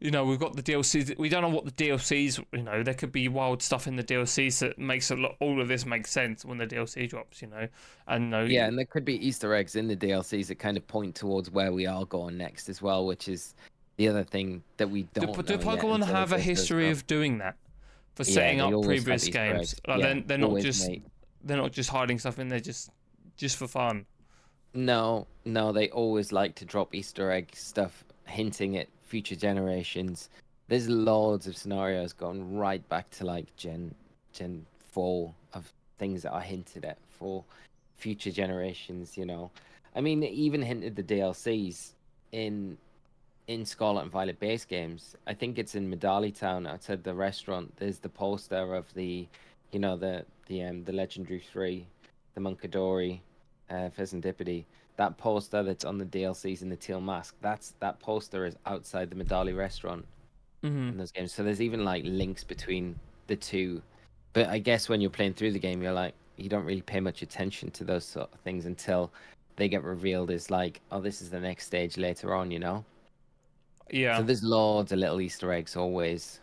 [0.00, 1.18] you know we've got the DLCs.
[1.18, 2.42] We don't know what the DLCs.
[2.52, 5.60] You know there could be wild stuff in the DLCs that makes a lot, all
[5.60, 7.42] of this make sense when the DLC drops.
[7.42, 7.68] You know,
[8.08, 10.86] and know, Yeah, and there could be Easter eggs in the DLCs that kind of
[10.88, 13.54] point towards where we are going next as well, which is
[13.96, 15.46] the other thing that we do, don't.
[15.46, 17.56] do know yet Pokemon have a history of doing that
[18.14, 19.74] for setting up previous games?
[19.74, 19.80] eggs.
[19.86, 21.04] Like Yeah, they're, they're not always, just mate.
[21.44, 22.90] they're not just hiding stuff in there just
[23.36, 24.06] just for fun.
[24.72, 30.30] No, no, they always like to drop Easter egg stuff, hinting at future generations.
[30.68, 33.92] There's loads of scenarios going right back to like Gen
[34.32, 37.44] Gen Four of things that are hinted at for
[37.96, 39.18] future generations.
[39.18, 39.50] You know,
[39.96, 41.90] I mean, even hinted the DLCs
[42.32, 42.78] in
[43.48, 45.16] in Scarlet and Violet base games.
[45.26, 47.76] I think it's in Medali Town outside the restaurant.
[47.76, 49.26] There's the poster of the,
[49.72, 51.86] you know, the the um the Legendary Three,
[52.34, 53.18] the Munkidori,
[53.70, 54.64] uh, Fezandipiti.
[54.96, 57.34] That poster that's on the DLCs in the teal mask.
[57.40, 60.04] That's that poster is outside the Medali restaurant
[60.62, 60.88] Mm-hmm.
[60.90, 61.32] in those games.
[61.32, 62.94] So there's even like links between
[63.28, 63.80] the two.
[64.34, 67.00] But I guess when you're playing through the game, you're like you don't really pay
[67.00, 69.10] much attention to those sort of things until
[69.56, 72.84] they get revealed as like, oh, this is the next stage later on, you know.
[73.90, 74.18] Yeah.
[74.18, 76.40] So there's loads of little Easter eggs always,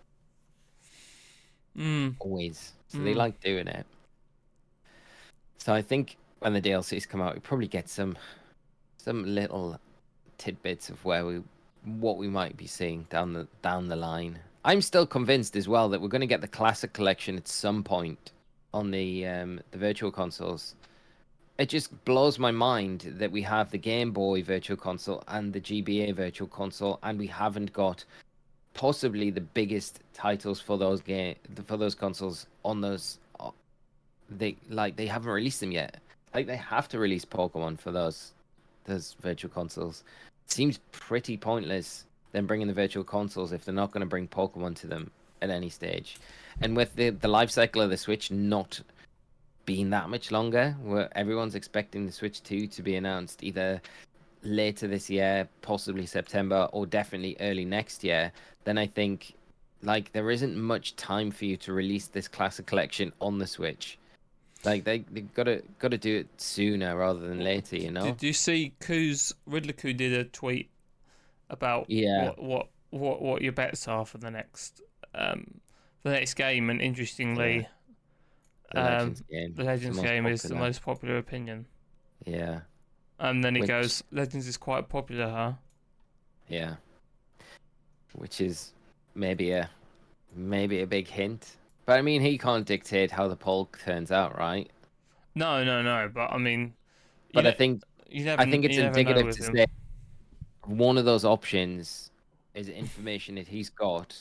[1.77, 2.15] Mm.
[2.19, 2.73] always.
[2.87, 3.17] So they Mm.
[3.17, 3.85] like doing it.
[5.59, 8.17] So I think when the DLCs come out, we probably get some
[8.97, 9.79] some little
[10.37, 11.41] tidbits of where we
[11.85, 14.39] what we might be seeing down the down the line.
[14.65, 17.83] I'm still convinced as well that we're going to get the classic collection at some
[17.83, 18.31] point
[18.73, 20.75] on the um, the virtual consoles.
[21.57, 25.61] It just blows my mind that we have the Game Boy Virtual Console and the
[25.61, 28.03] GBA Virtual Console, and we haven't got
[28.75, 31.35] possibly the biggest titles for those game
[31.65, 33.19] for those consoles on those.
[34.29, 35.97] They like they haven't released them yet.
[36.33, 38.33] Like they have to release Pokemon for those
[38.85, 40.03] those virtual consoles.
[40.45, 44.27] It seems pretty pointless them bringing the virtual consoles if they're not going to bring
[44.27, 45.11] Pokemon to them
[45.41, 46.17] at any stage.
[46.61, 48.81] And with the the life cycle of the Switch not
[49.65, 53.81] being that much longer, where everyone's expecting the Switch 2 to be announced either
[54.43, 58.31] later this year, possibly September, or definitely early next year,
[58.63, 59.33] then I think
[59.83, 63.97] like there isn't much time for you to release this classic collection on the Switch.
[64.63, 68.03] Like they they gotta gotta do it sooner rather than later, you know.
[68.05, 70.69] Did you see Khu's Riddler did a tweet
[71.49, 72.29] about Yeah.
[72.29, 74.81] what, what what what your bets are for the next
[75.13, 75.59] um
[76.03, 77.67] the next game and interestingly
[78.71, 79.53] The um, Legends game.
[79.55, 81.65] the Legends game is the most popular opinion.
[82.25, 82.61] Yeah,
[83.19, 85.53] And then he Which- goes, Legends is quite popular, huh?
[86.49, 86.75] yeah.
[88.13, 88.73] Which is
[89.15, 89.69] maybe a
[90.35, 91.45] maybe a big hint.
[91.87, 94.69] But I mean, he can't dictate how the poll turns out, right?
[95.35, 96.11] No, no, no.
[96.13, 96.73] But I mean,
[97.33, 97.81] But I think
[98.11, 99.55] never, I think it's you never know indicative to him.
[99.55, 99.65] say
[100.65, 102.11] one of those options
[102.53, 104.17] is information that he's got.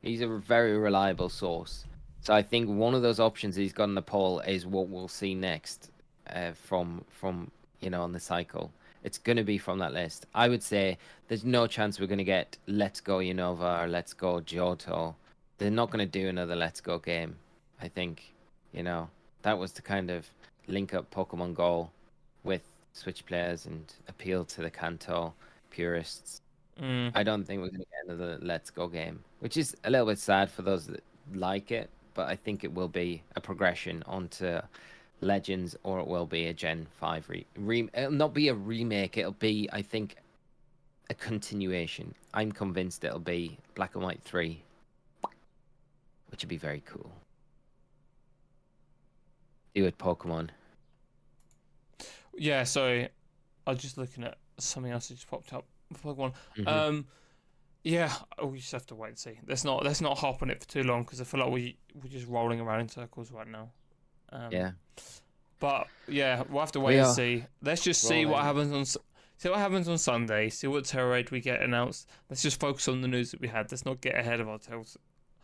[0.00, 1.84] He's a very reliable source.
[2.22, 5.06] So I think one of those options he's got in the poll is what we'll
[5.08, 5.90] see next
[6.30, 7.50] uh, from from
[7.80, 8.72] you know on the cycle.
[9.04, 10.24] It's going to be from that list.
[10.34, 10.96] I would say
[11.28, 15.14] there's no chance we're going to get Let's Go Unova or Let's Go Johto.
[15.60, 17.36] They're not going to do another Let's Go game.
[17.82, 18.32] I think
[18.72, 19.10] you know
[19.42, 20.26] that was to kind of
[20.66, 21.90] link up Pokemon Go
[22.44, 22.62] with
[22.94, 25.34] Switch players and appeal to the Kanto
[25.68, 26.40] purists.
[26.80, 29.90] Mm, I don't think we're going to get another Let's Go game, which is a
[29.90, 31.04] little bit sad for those that
[31.34, 34.60] like it, but I think it will be a progression onto
[35.20, 39.18] Legends or it will be a Gen 5 re-, re- it'll not be a remake,
[39.18, 40.16] it'll be I think
[41.10, 42.14] a continuation.
[42.32, 44.62] I'm convinced it'll be Black and White 3,
[46.30, 47.12] which would be very cool.
[49.74, 50.50] Do it Pokemon.
[52.36, 52.64] yeah.
[52.64, 53.08] Sorry,
[53.66, 55.66] I was just looking at something else that just popped up.
[55.94, 56.34] Pokemon.
[56.56, 56.66] Mhm.
[56.68, 57.06] Um,
[57.82, 58.12] yeah,
[58.44, 59.38] we just have to wait and see.
[59.46, 61.78] Let's not let's not harp on it for too long because I feel like we
[61.94, 63.70] we're just rolling around in circles right now.
[64.30, 64.72] Um, yeah.
[65.60, 67.44] But yeah, we'll have to We wait and see.
[67.62, 68.84] Let's just see what happens on.
[69.36, 70.50] See what happens on Sunday.
[70.50, 72.08] See what Tera raid we get announced.
[72.28, 73.70] Let's just focus on the news that we had.
[73.70, 74.96] Let's not get ahead of ourselves.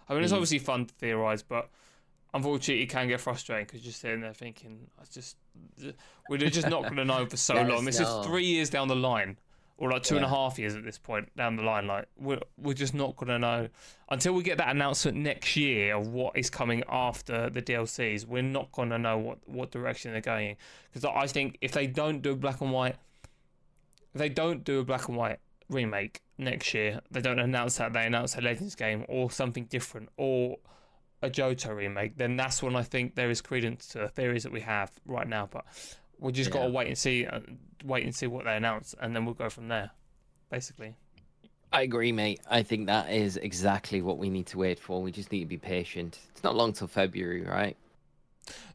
[0.09, 0.37] I mean, it's Mm.
[0.37, 1.69] obviously fun to theorize, but
[2.35, 5.37] unfortunately, it can get frustrating because you're sitting there thinking, "I just
[6.29, 7.85] we're just not going to know for so Let long.
[7.85, 8.21] This know.
[8.21, 9.37] is three years down the line,
[9.79, 11.87] or like two and a half years at this point down the line.
[11.87, 13.69] Like we're we're just not going to know
[14.11, 18.27] until we get that announcement next year of what is coming after the DLCs.
[18.27, 20.57] We're not going to know what what direction they're going in
[20.93, 22.97] because I think if they don't do black and white,
[24.15, 25.39] if they don't do a black and white
[25.69, 30.09] remake next year, they don't announce that they announce a Legends game or something different
[30.17, 30.59] or
[31.23, 34.53] a Johto remake, then that's when I think there is credence to the theories that
[34.53, 35.49] we have right now.
[35.51, 35.65] But
[36.19, 37.41] we just got to wait and see, uh,
[37.85, 39.91] wait and see what they announce, and then we'll go from there.
[40.51, 40.95] Basically,
[41.73, 42.41] I agree, mate.
[42.49, 45.03] I think that is exactly what we need to wait for.
[45.03, 46.19] We just need to be patient.
[46.31, 47.77] It's not long till February, right?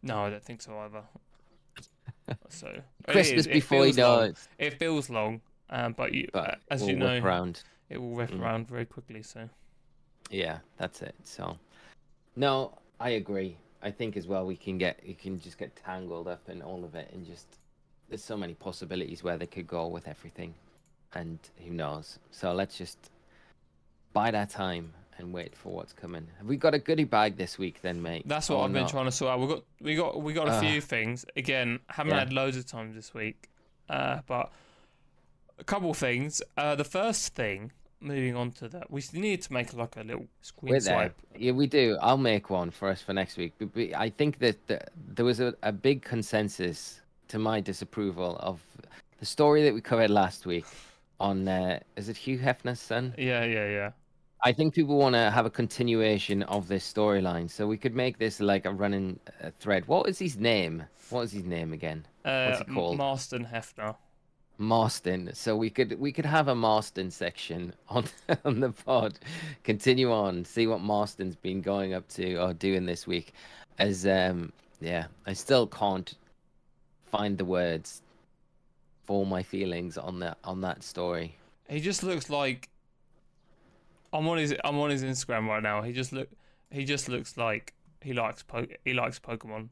[0.03, 1.03] no, I don't think so either.
[2.49, 2.72] So
[3.09, 4.36] Christmas is, before you know long.
[4.57, 5.41] it feels long,
[5.72, 7.64] um, but you, But uh, as you know, around.
[7.90, 8.42] it will rip Mm.
[8.42, 9.24] around very quickly.
[9.24, 9.50] So
[10.30, 11.16] Yeah, that's it.
[11.24, 11.58] So,
[12.36, 13.58] no, I agree.
[13.82, 16.84] I think as well we can get you can just get tangled up in all
[16.84, 17.48] of it and just
[18.10, 20.54] there's so many possibilities where they could go with everything,
[21.14, 22.20] and who knows.
[22.32, 23.10] So let's just
[24.14, 26.28] bide our time and wait for what's coming.
[26.38, 28.24] Have we got a goodie bag this week then, mate?
[28.28, 28.92] That's what Or I've been not?
[28.92, 29.40] trying to sort out.
[29.40, 31.26] We got we got we got a Uh, few things.
[31.36, 32.20] Again, haven't yeah.
[32.20, 33.50] had loads of time this week,
[33.90, 34.52] uh, but
[35.62, 36.41] a couple things.
[36.57, 40.26] Uh, the first thing moving on to that, we need to make like a little
[40.41, 40.93] screen We're there.
[40.95, 41.16] swipe.
[41.38, 41.97] Yeah, we do.
[42.01, 43.53] I'll make one for us for next week.
[43.59, 44.82] But we- I think that the,
[45.16, 46.99] there was a, a big consensus
[47.30, 48.59] to my disapproval of
[49.20, 50.66] the story that we covered last week
[51.20, 53.14] on uh, is it Hugh Hefner's son?
[53.18, 53.91] Yeah, yeah, yeah.
[54.43, 58.18] I think people want to have a continuation of this storyline, so we could make
[58.18, 59.88] this like a running uh, thread.
[59.88, 60.84] What is his name?
[61.12, 62.07] What is his name again?
[62.26, 62.97] Uh, What's M- called?
[62.97, 63.95] Marston Hefner.
[64.62, 65.32] Marston.
[65.34, 68.05] So we could we could have a Marston section on
[68.45, 69.20] on the pod.
[69.64, 73.34] Continue on, see what Marston's been going up to or doing this week.
[73.80, 76.14] As um yeah, I still can't
[77.05, 78.01] find the words
[79.03, 81.36] for my feelings on that on that story.
[81.68, 82.70] He just looks like
[84.14, 85.82] I'm on his I'm on his Instagram right now.
[85.82, 86.30] He just look
[86.70, 89.70] he just looks like he likes po- he likes Pokemon.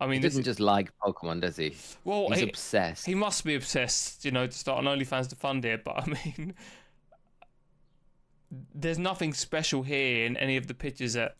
[0.00, 1.76] I He mean, this doesn't just like Pokemon, does he?
[2.04, 3.06] well, He's he, obsessed.
[3.06, 5.82] he must be obsessed, you know, to start an OnlyFans to fund it.
[5.84, 6.54] But I mean,
[8.74, 11.36] there's nothing special here in any of the pictures that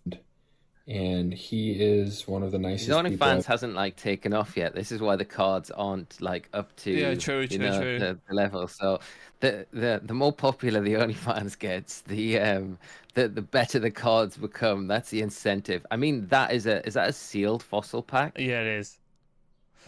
[0.88, 3.10] and he is one of the nicest His people.
[3.26, 4.74] OnlyFans I've- hasn't like taken off yet.
[4.74, 7.98] This is why the cards aren't like up to Yeah, true, true, know, true.
[7.98, 8.66] The, the level.
[8.68, 8.98] So
[9.40, 12.78] the, the the more popular the OnlyFans gets, the um
[13.14, 14.86] the the better the cards become.
[14.86, 15.84] That's the incentive.
[15.90, 18.38] I mean, that is a is that a sealed fossil pack?
[18.38, 18.98] yeah, it is.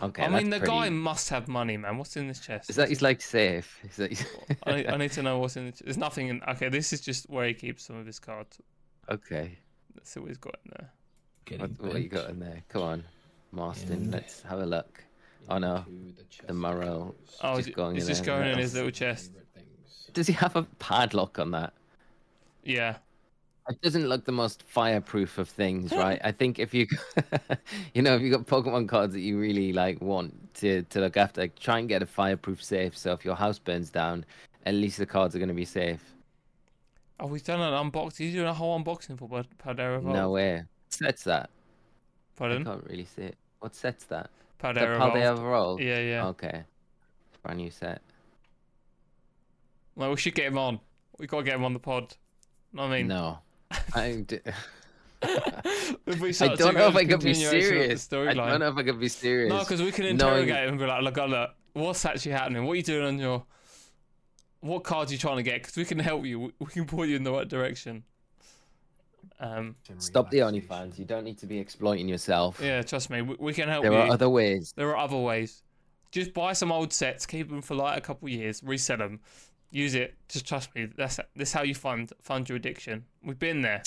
[0.03, 1.99] Okay, I mean, the that's guy must have money, man.
[1.99, 2.71] What's in this chest?
[2.71, 3.79] is that he's like safe?
[3.85, 4.25] Is that
[4.67, 5.67] I, need, I need to know what's in.
[5.67, 6.43] The, there's nothing in.
[6.49, 8.59] Okay, this is just where he keeps some of his cards.
[9.11, 9.59] okay?
[9.95, 10.91] Let's see got in there.
[11.59, 12.63] What, what you got in there?
[12.69, 13.05] Come on,
[13.53, 13.93] Marston.
[13.93, 15.03] And- Let's have a look.
[15.49, 15.85] Oh no,
[16.17, 18.75] the, chest the of Oh, Just is- going it's in just there, going in his
[18.75, 19.33] little chest.
[20.13, 21.73] Does he have a padlock on that?
[22.65, 22.97] Yeah.
[23.69, 26.21] It doesn't look the most fireproof of things, right?
[26.25, 26.87] I think if you,
[27.95, 31.17] you know, if you got Pokemon cards that you really like want to to look
[31.17, 32.97] after, like, try and get a fireproof safe.
[32.97, 34.25] So if your house burns down,
[34.67, 36.03] at least the cards are going to be safe.
[37.21, 38.17] Oh, we've done an unboxing.
[38.19, 40.17] He's doing a whole unboxing for Paldea Evolved.
[40.17, 40.57] No way.
[40.57, 41.51] What sets that?
[42.41, 43.37] I can't really see it.
[43.59, 44.31] What sets that?
[44.59, 45.17] Paldea Evolved.
[45.39, 45.83] Evolved.
[45.83, 46.27] Yeah, yeah.
[46.29, 46.65] Okay.
[47.43, 48.01] Brand new set.
[49.95, 50.81] Well, we should get him on.
[51.19, 52.15] We gotta get him on the pod.
[52.73, 53.39] Know what I mean, No.
[53.95, 54.41] I, d-
[55.23, 58.09] if we I don't know if I could be continuation of the serious.
[58.13, 59.53] I don't know if I could be serious.
[59.53, 62.65] No, because we can interrogate him and be like, look, look, what's actually happening?
[62.65, 63.45] What are you doing on your.
[64.61, 65.63] What cards are you trying to get?
[65.63, 66.39] Because we can help you.
[66.41, 68.05] We- We can point you in the right direction.
[69.39, 70.99] Um, Stop the OnlyFans.
[70.99, 72.61] You don't need to be exploiting yourself.
[72.63, 73.23] yeah, trust me.
[73.23, 73.99] We, we can help There you.
[73.99, 74.73] There are other ways.
[74.77, 75.63] There are other ways.
[76.11, 79.21] Just buy some old sets, keep them for like a couple years, resell them,
[79.71, 80.15] use it.
[80.29, 80.89] Just trust me.
[80.97, 83.05] That's this how you fund fund your addiction.
[83.23, 83.83] We've been there.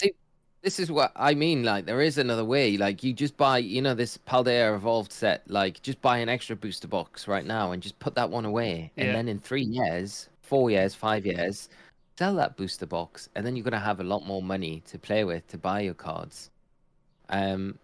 [0.62, 1.64] This is what I mean.
[1.64, 2.78] Like, there is another way.
[2.78, 5.44] Like, you just buy, you know, this Paldea Evolved set.
[5.52, 8.92] Like, just buy an extra booster box right now and just put that one away.
[8.96, 9.04] Yeah.
[9.04, 11.70] And then in three years, four years, five years,
[12.16, 13.28] sell that booster box.
[13.36, 15.80] And then you're going to have a lot more money to play with to buy
[15.80, 16.52] your cards.
[17.30, 17.80] Um,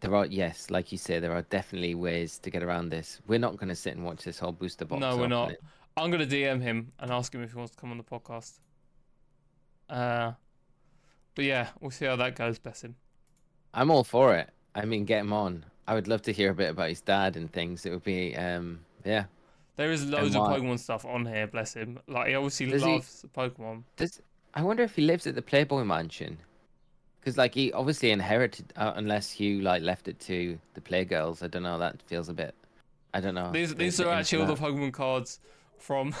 [0.00, 3.20] there are, yes, like you say, there are definitely ways to get around this.
[3.28, 5.00] We're not going to sit and watch this whole booster box.
[5.00, 5.44] No, we're not.
[5.44, 5.58] opening.
[5.96, 8.58] I'm gonna DM him and ask him if he wants to come on the podcast.
[9.88, 10.32] Uh,
[11.36, 12.58] but yeah, we'll see how that goes.
[12.58, 12.96] Bless him.
[13.72, 14.50] I'm all for it.
[14.74, 15.64] I mean, get him on.
[15.86, 17.86] I would love to hear a bit about his dad and things.
[17.86, 19.26] It would be, um, yeah.
[19.76, 20.42] There is loads of?
[20.42, 21.46] Pokemon stuff on here.
[21.46, 21.98] Bless him.
[22.06, 23.82] Like he obviously Does he- loves Pokemon.
[23.96, 24.20] Does
[24.54, 26.38] I wonder if he lives at the Playboy Mansion?
[27.20, 31.42] Because like he obviously inherited, uh, unless Hugh like left it to the Playgirls.
[31.42, 31.78] I don't know.
[31.78, 32.54] That feels a bit.
[33.14, 33.50] I don't know.
[33.50, 34.54] These these are actually all the.
[34.54, 35.40] Pokemon cards
[35.78, 36.14] from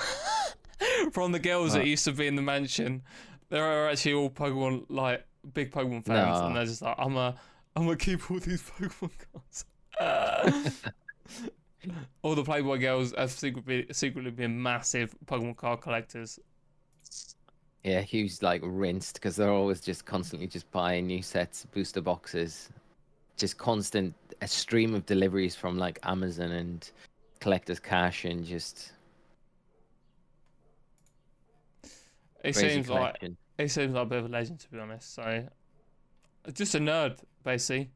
[1.12, 3.02] from the girls that used to be in the mansion.
[3.50, 6.46] There are actually all Pokemon like big Pokemon fans, No.
[6.46, 7.34] and they're just like, I'm a
[7.76, 10.80] I'm gonna keep all these Pokemon cards.
[12.22, 16.38] all the Playboy girls have secretly secretly been massive Pokemon card collectors.
[17.82, 22.70] Yeah, Hugh's like rinsed because they're always just constantly just buying new sets, booster boxes,
[23.36, 26.90] just constant a stream of deliveries from like Amazon and
[27.40, 28.92] collectors cash and just
[32.44, 33.16] It seems like
[33.56, 35.14] it seems like a bit of a legend to be honest.
[35.14, 35.48] So
[36.52, 37.90] just a nerd, basically.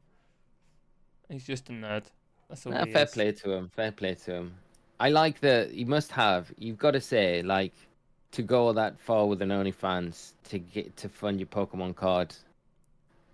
[1.29, 2.05] He's just a nerd.
[2.49, 3.11] That's all Ah, he fair is.
[3.13, 3.69] play to him.
[3.75, 4.55] Fair play to him.
[5.01, 5.69] I like the.
[5.73, 6.53] You must have.
[6.59, 7.73] You've got to say like
[8.33, 12.35] to go that far with an OnlyFans to get to fund your Pokemon card.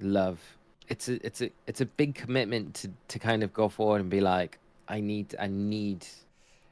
[0.00, 0.40] Love.
[0.88, 4.10] It's a it's a it's a big commitment to to kind of go forward and
[4.10, 4.58] be like,
[4.88, 6.06] I need I need,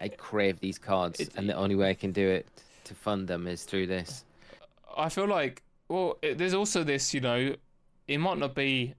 [0.01, 2.47] I crave these cards, It- and the only way I can do it
[2.85, 4.25] to fund them is through this.
[4.95, 7.55] I feel like well, it, there's also this, you know,
[8.09, 8.95] it might not be,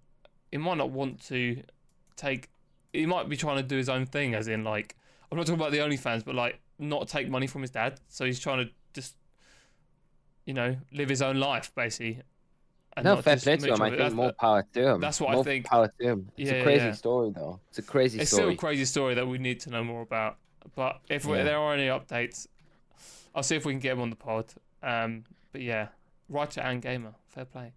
[0.52, 1.62] it might not want to
[2.16, 2.50] take,
[2.94, 4.96] he might be trying to do his own thing, as in like,
[5.32, 8.00] I'm not talking about the OnlyFans, but like not take money from his dad.
[8.08, 9.16] So he's trying to just
[10.46, 12.22] you know, live his own life basically.
[12.98, 13.82] and No, fair play to him.
[13.82, 15.00] I think That's- more power to him.
[15.02, 15.66] that's what I think.
[15.66, 16.30] power to him.
[16.38, 16.92] It's Yeah, a crazy yeah.
[16.94, 17.60] story, though.
[17.70, 18.22] It's a crazy story.
[18.24, 20.38] it's still a crazy story that we need to know more about.
[20.76, 21.44] But if Yeah.
[21.44, 22.48] there are any updates,
[23.34, 24.46] I'll see if we can get him on the pod.
[24.84, 25.88] Um, but yeah,
[26.30, 27.72] writer and gamer, fair play.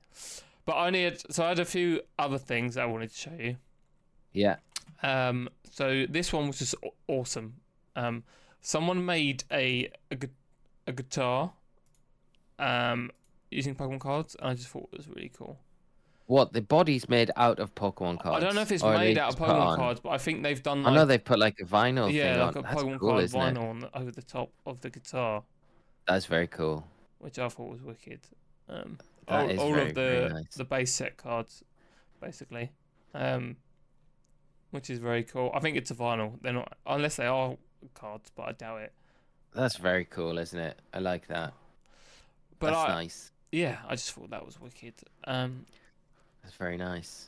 [0.66, 3.32] But I only had, so I had a few other things I wanted to show
[3.38, 3.56] you.
[4.32, 4.56] yeah.
[5.02, 6.74] Um, so this one was just
[7.08, 7.54] awesome.
[7.94, 8.24] Um,
[8.60, 10.16] someone made a a,
[10.86, 11.52] a guitar,
[12.58, 13.10] um,
[13.50, 15.58] using Pokemon cards, and I just thought it was really cool.
[16.26, 18.42] What the body's made out of Pokemon cards?
[18.42, 20.18] I don't know if it's or are they made out of Pokemon cards, but I
[20.18, 22.64] think they've done I know they've put like a vinyl yeah, like on.
[22.64, 25.44] a Pokemon cool, card vinyl on the, over the top of the guitar,
[26.08, 26.84] That's very cool.
[27.20, 28.20] which I thought was wicked.
[28.68, 30.54] Um, That all is all very, of the nice.
[30.56, 31.62] the base set cards,
[32.20, 32.72] basically,
[33.14, 33.56] um,
[34.70, 35.50] which is very cool.
[35.54, 36.32] I think it's a vinyl.
[36.42, 37.56] They're not unless they are
[37.94, 38.92] cards, but I doubt it.
[39.54, 40.78] That's very cool, isn't it?
[40.92, 41.54] I like that.
[42.58, 43.30] But That's I, nice.
[43.52, 44.94] yeah, I just thought that was wicked.
[45.24, 45.66] Um,
[46.42, 47.26] That's very nice.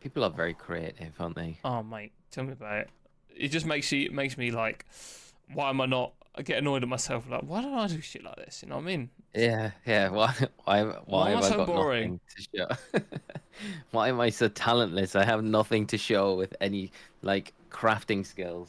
[0.00, 1.58] People are very creative, aren't they?
[1.64, 2.90] oh mate, tell me about it.
[3.36, 4.86] It just makes you it makes me like,
[5.52, 6.12] why am I not?
[6.36, 7.28] I get annoyed at myself.
[7.28, 8.62] Like, why don't I do shit like this?
[8.62, 9.10] You know what I mean?
[9.34, 10.08] Yeah, yeah.
[10.10, 12.20] Why, why, why, Why am I so got boring?
[12.56, 13.00] nothing to show?
[13.92, 15.14] why am I so talentless?
[15.14, 16.90] I have nothing to show with any
[17.22, 18.68] like crafting skills.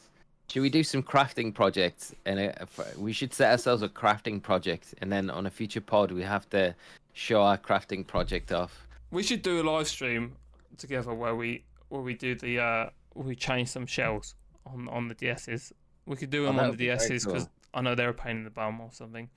[0.49, 2.13] Should we do some crafting projects?
[2.25, 6.11] And a, we should set ourselves a crafting project, and then on a future pod
[6.11, 6.75] we have to
[7.13, 8.87] show our crafting project off.
[9.11, 10.35] We should do a live stream
[10.77, 14.35] together where we where we do the uh we change some shells
[14.65, 15.71] on on the DSs.
[16.05, 17.51] We could do Oh, them that on the DSs because cool.
[17.73, 19.29] I know they're a pain in the bum or something.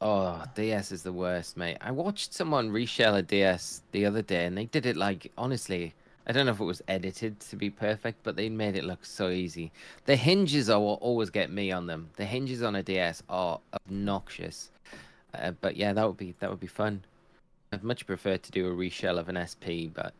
[0.00, 1.78] Oh, DS is the worst, mate.
[1.80, 5.94] I watched someone reshell a DS the other day, and they did it like honestly.
[6.26, 9.04] I don't know if it was edited to be perfect, but they made it look
[9.04, 9.70] so easy.
[10.06, 12.08] The hinges are what always get me on them.
[12.16, 14.70] The hinges on a DS are obnoxious.
[15.34, 17.04] Uh, but yeah, that would be that would be fun.
[17.72, 20.14] I'd much prefer to do a reshell of an SP, but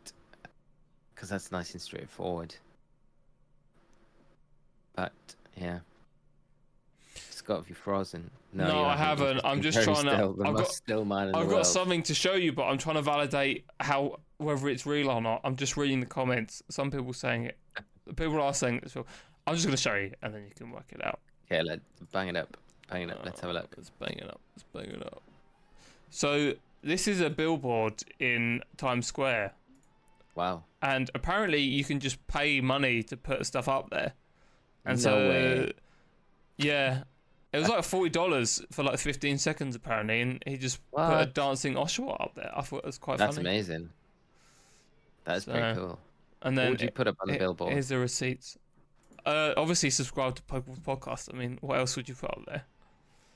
[1.13, 2.53] because that's nice and straightforward.
[4.95, 5.13] But
[5.55, 5.79] yeah,
[7.45, 8.31] Scott, have you frozen?
[8.53, 9.39] No, you I haven't.
[9.43, 11.65] I'm just trying to- still, the I've got- still man I've got world.
[11.67, 15.41] something to show you, but I'm trying to validate how whether it's real or not.
[15.43, 16.63] I'm just reading the comments.
[16.71, 17.57] Some people saying it.
[18.15, 19.05] People are saying it's real.
[19.45, 21.19] I'm just going to show you, and then you can work it out.
[21.45, 21.81] Okay, let
[22.11, 22.57] bang it up,
[22.89, 23.23] bang it up.
[23.23, 23.65] Let's have a look.
[23.65, 24.41] Uh, let's bang it up.
[24.55, 25.21] Let's bang it up.
[26.09, 29.53] So this is a billboard in Times Square,
[30.33, 30.63] Wow.
[30.81, 34.13] and apparently you can just pay money to put stuff up there.
[34.83, 35.73] And No so, way.
[36.57, 37.03] yeah,
[37.55, 41.25] it was like forty dollars for like fifteen seconds apparently, and he just put a
[41.25, 42.51] dancing Oshawott up there.
[42.55, 43.27] I thought it was quite funny.
[43.27, 43.49] That's funny.
[43.49, 43.89] amazing.
[45.23, 45.99] That's So, pretty cool.
[46.41, 47.73] And What then would you put up on the he- billboard?
[47.73, 48.57] Here's the receipts.
[49.25, 51.33] Uh, obviously subscribe to Pokemon Podcast.
[51.33, 52.63] I mean, what else would you put up there?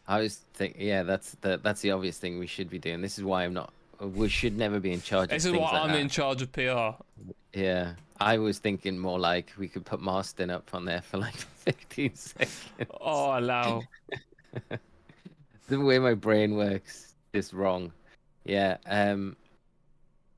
[0.08, 3.02] I was thinking, yeah, that's the that's the obvious thing we should be doing.
[3.02, 3.74] This is why I'm not.
[4.00, 6.00] We should never be in charge of This is why like I'm that.
[6.00, 7.02] in charge of PR.
[7.54, 11.36] Yeah, I was thinking more like we could put Marston up on there for like
[11.36, 12.66] 15 seconds.
[13.02, 13.84] Oh, allow.
[15.68, 17.92] the way my brain works is wrong.
[18.44, 18.78] Yeah.
[18.88, 19.36] Um.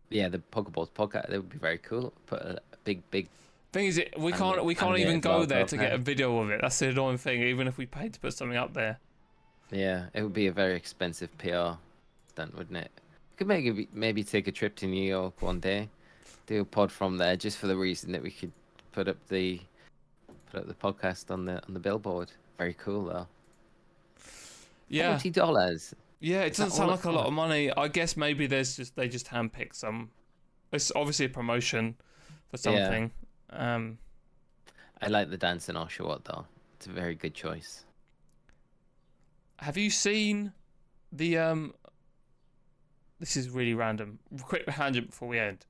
[0.10, 1.30] Yeah, the Pokeballs podcast.
[1.30, 2.14] That would be very cool.
[2.28, 3.28] Put a, big, big.
[3.72, 6.50] Thing is, it, we can't we can't even go there to get a video of
[6.50, 6.60] it.
[6.62, 7.42] That's the annoying thing.
[7.42, 9.00] Even if we paid to put something up there.
[9.72, 11.78] Yeah, it would be a very expensive PR
[12.28, 12.92] stunt, wouldn't it?
[13.38, 15.88] Could maybe maybe take a trip to New York one day,
[16.48, 18.52] do a pod from there, just for the reason that we could
[18.92, 19.60] put up the
[20.52, 22.32] put up the podcast on the on the billboard.
[22.58, 23.28] Very cool though.
[24.88, 25.96] Yeah, Forty dollars.
[26.20, 26.42] yeah.
[26.42, 27.72] It doesn't sound like a lot of money.
[27.72, 30.10] I guess maybe there's just they just handpick some.
[30.72, 31.96] It's obviously a promotion
[32.50, 33.12] for something.
[33.52, 33.76] Yeah.
[33.76, 33.98] Um,
[35.02, 35.76] I like the dance dancing
[36.06, 36.46] Oshawott though.
[36.76, 37.86] It's a very good choice.
[39.60, 40.52] have you seen
[41.12, 41.74] the um?
[43.20, 44.20] This is really random.
[44.42, 45.66] Quick tangent before we end.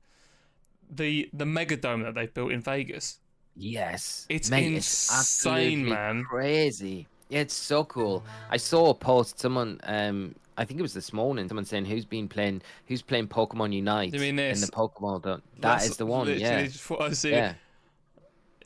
[0.94, 3.18] The the mega dome that they've built in Vegas.
[3.56, 6.24] Yes, It's mate, insane, absolutely man.
[6.24, 7.06] Crazy.
[7.28, 8.24] Yeah, it's so cool.
[8.50, 9.38] I saw a post.
[9.40, 11.48] Someone, um, I think it was this morning.
[11.48, 15.22] Someone saying who's been playing, who's playing Pokemon Unite You mean in the Pokemon.
[15.22, 15.42] Dome.
[15.56, 16.28] That That's is the one.
[16.38, 16.66] Yeah,
[17.00, 17.30] I see.
[17.30, 17.54] yeah.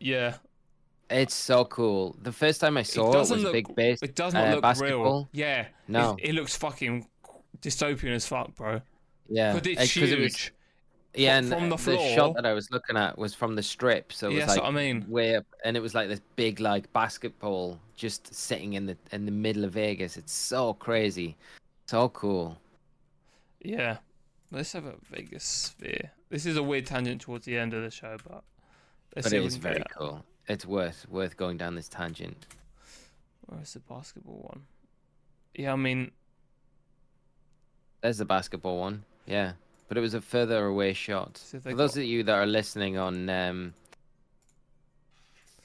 [0.00, 0.34] Yeah.
[1.10, 2.16] It's so cool.
[2.22, 4.02] The first time I saw it, doesn't was look- big base.
[4.02, 5.28] It does not uh, look real.
[5.32, 5.66] Yeah.
[5.88, 6.16] No.
[6.20, 7.06] It, it looks fucking
[7.60, 8.80] dystopian as fuck, bro.
[9.28, 10.52] Yeah, But it's uh, 'cause it was- huge.
[11.16, 14.12] Yeah, and from the the shot that I was looking at was from the strip,
[14.12, 15.04] so it was like what I mean.
[15.08, 19.24] way up, and it was like this big like basketball just sitting in the in
[19.24, 20.16] the middle of Vegas.
[20.16, 21.36] It's so crazy,
[21.86, 22.58] so cool.
[23.60, 23.98] Yeah.
[24.52, 26.12] Let's have a Vegas sphere.
[26.30, 28.44] This is a weird tangent towards the end of the show, but
[29.14, 30.24] but it if we is can very cool.
[30.48, 32.46] It's worth worth going down this tangent.
[33.46, 34.62] Where's the basketball one?
[35.54, 36.12] Yeah, I mean,
[38.02, 39.04] There's the basketball one.
[39.26, 39.52] Yeah,
[39.88, 41.36] but it was a further away shot.
[41.38, 43.74] So For those got- of you that are listening on um,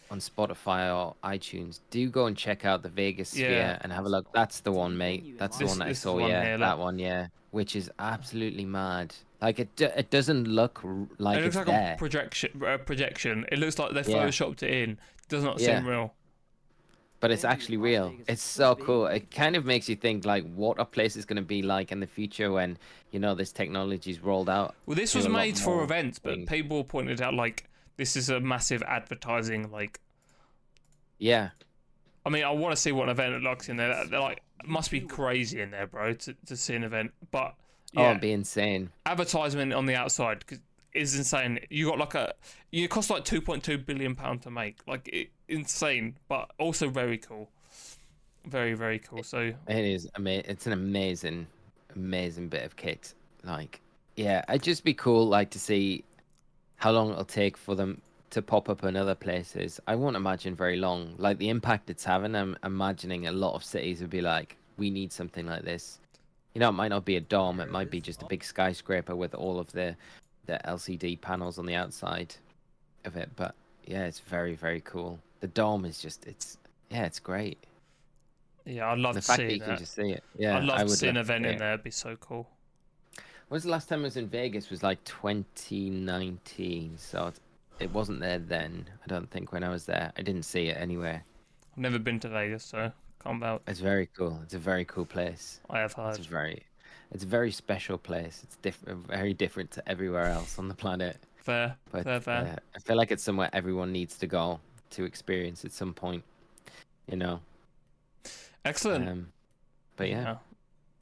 [0.09, 3.77] on Spotify or iTunes, do go and check out the Vegas Sphere Yeah.
[3.81, 4.31] and have a look.
[4.33, 5.37] That's the one, mate.
[5.39, 6.13] That's the one that I saw.
[6.19, 6.99] one yeah, here, that one.
[6.99, 9.15] Yeah, which is absolutely mad.
[9.41, 10.81] Like it, do- it doesn't look
[11.17, 11.93] like it looks it's like there.
[11.93, 12.61] a projection.
[12.63, 13.45] Uh, projection.
[13.51, 14.25] It looks like they Yeah.
[14.27, 14.89] photoshopped it in.
[14.91, 14.97] It
[15.29, 15.79] does not Yeah.
[15.79, 16.13] seem real.
[17.21, 18.13] But it's actually real.
[18.27, 19.05] It's so cool.
[19.05, 21.91] It kind of makes you think like what a place is going to be like
[21.93, 22.77] in the future when
[23.11, 24.75] you know this technology's rolled out.
[24.85, 26.49] Well, this was made for events, but things.
[26.49, 29.71] people pointed out like this is a massive advertising.
[29.71, 29.99] Like,
[31.19, 31.49] Yeah,
[32.25, 34.05] I mean, I want to see what an event looks in there.
[34.07, 37.13] They're like, must be crazy in there, bro, to, to see an event.
[37.31, 37.53] But
[37.95, 38.89] oh, yeah, it'd be insane.
[39.05, 40.59] advertisement on the outside 'cause
[40.93, 41.59] is insane.
[41.69, 42.33] You got like a,
[42.71, 44.79] you cost like two point two billion pound to make.
[44.87, 47.49] Like, it, insane, but also very cool.
[48.45, 49.23] Very very cool.
[49.23, 50.45] So It is amazing.
[50.47, 51.47] It's an amazing,
[51.95, 53.13] amazing bit of kit.
[53.43, 53.81] Like,
[54.15, 56.03] yeah, it'd just be cool, like, to see
[56.77, 59.79] how long it'll take for them to pop up in other places.
[59.87, 61.13] I won't imagine very long.
[61.17, 64.89] Like the impact it's having, I'm imagining a lot of cities would be like, we
[64.89, 65.99] need something like this.
[66.55, 67.59] You know, it might not be a dome.
[67.59, 69.95] It might be just a big skyscraper with all of the
[70.45, 72.35] the LCD panels on the outside
[73.05, 73.29] of it.
[73.35, 75.19] But yeah, it's very very cool.
[75.39, 76.57] The dome is just it's
[76.89, 77.57] yeah, it's great.
[78.65, 80.23] yeah, I'd love the to fact that see you can just see it.
[80.37, 81.73] Yeah, I'd love I to see an event in there.
[81.73, 82.47] It'd be so cool.
[83.47, 84.69] When was the last time I was in Vegas?
[84.69, 86.97] Was like 2019.
[86.97, 87.39] So it,
[87.79, 88.87] it wasn't there then.
[89.03, 90.11] I don't think when I was there.
[90.17, 91.23] I didn't see it anywhere.
[91.73, 92.91] I've never been to Vegas, so
[93.23, 93.61] can't vouch.
[93.67, 94.39] It's very cool.
[94.43, 95.59] It's a very cool place.
[95.69, 96.17] I have heard.
[96.17, 96.63] It's very,
[97.11, 98.41] it's a very special place.
[98.43, 101.17] It's different, very different to everywhere else on the planet.
[101.37, 102.35] Fair, But fair, fair.
[102.55, 104.59] uh, I feel like it's somewhere everyone needs to go
[104.91, 106.23] to experience at some point.
[107.09, 107.39] You know.
[108.63, 109.09] Excellent.
[109.09, 109.27] Um,
[109.97, 110.35] but yeah, Yeah.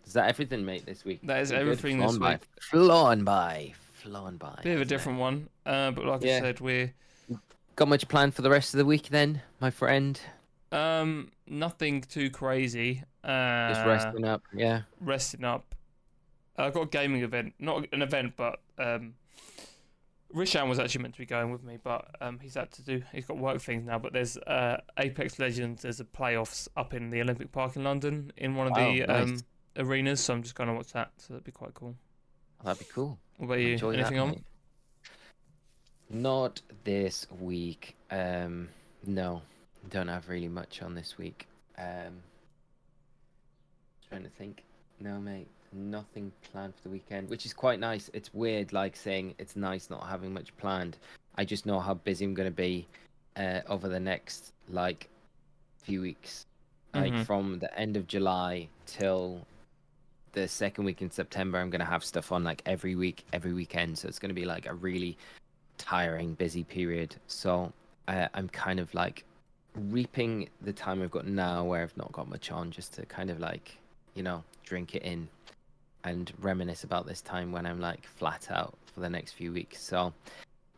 [0.06, 0.86] is that everything, mate?
[0.86, 1.20] This week.
[1.24, 1.60] That is good.
[1.60, 2.32] everything Flown this by.
[2.34, 2.42] week.
[2.62, 3.74] Flown by.
[3.94, 4.60] Flown by.
[4.64, 4.86] Bit of a hasn't it?
[4.88, 6.94] different one, uh, but like I said, we're
[7.76, 10.20] Got much planned for the rest of the week then, my friend?
[10.72, 13.02] um nothing too crazy.
[13.24, 14.44] Uh, Just resting up.
[14.54, 14.82] Yeah.
[15.02, 15.74] resting up.
[16.64, 19.14] I got a gaming event, not an event, but um,
[20.34, 23.02] Rishan was actually meant to be going with me, but um, he's had to do.
[23.12, 23.98] He's got work things now.
[23.98, 25.82] But there's uh, Apex Legends.
[25.82, 29.22] There's a playoffs up in the Olympic Park in London in one of the Wow,
[29.24, 29.40] um,
[29.78, 30.20] arenas.
[30.20, 31.12] So I'm just going to watch that.
[31.18, 31.96] So that'd be quite cool.
[32.64, 33.18] That'd be cool.
[33.38, 33.74] What about you?
[33.74, 34.30] Enjoy that, Anything on?
[34.30, 34.44] mate.
[36.12, 37.96] Not this week.
[38.12, 38.70] Um,
[39.06, 39.42] no,
[39.90, 41.48] don't have really much on this week.
[41.78, 42.22] Um,
[44.10, 44.64] trying to think.
[45.00, 48.10] No, mate, nothing planned for the weekend, which is quite nice.
[48.14, 50.98] It's weird, like saying it's nice not having much planned.
[51.36, 52.88] I just know how busy I'm going to be
[53.36, 55.10] uh, over the next like
[55.84, 56.46] few weeks,
[56.94, 57.26] like Mhm.
[57.26, 59.46] from the end of July till
[60.34, 61.58] the second week in September.
[61.58, 63.98] I'm going to have stuff on like every week, every weekend.
[63.98, 65.18] So it's going to be like a really
[65.78, 67.16] tiring, busy period.
[67.28, 67.72] So
[68.08, 69.24] uh, I'm kind of like
[69.76, 73.30] reaping the time I've got now where I've not got much on just to kind
[73.30, 73.78] of like,
[74.16, 75.30] you know, drink it in
[76.04, 79.82] and reminisce about this time when I'm like flat out for the next few weeks.
[79.82, 80.14] So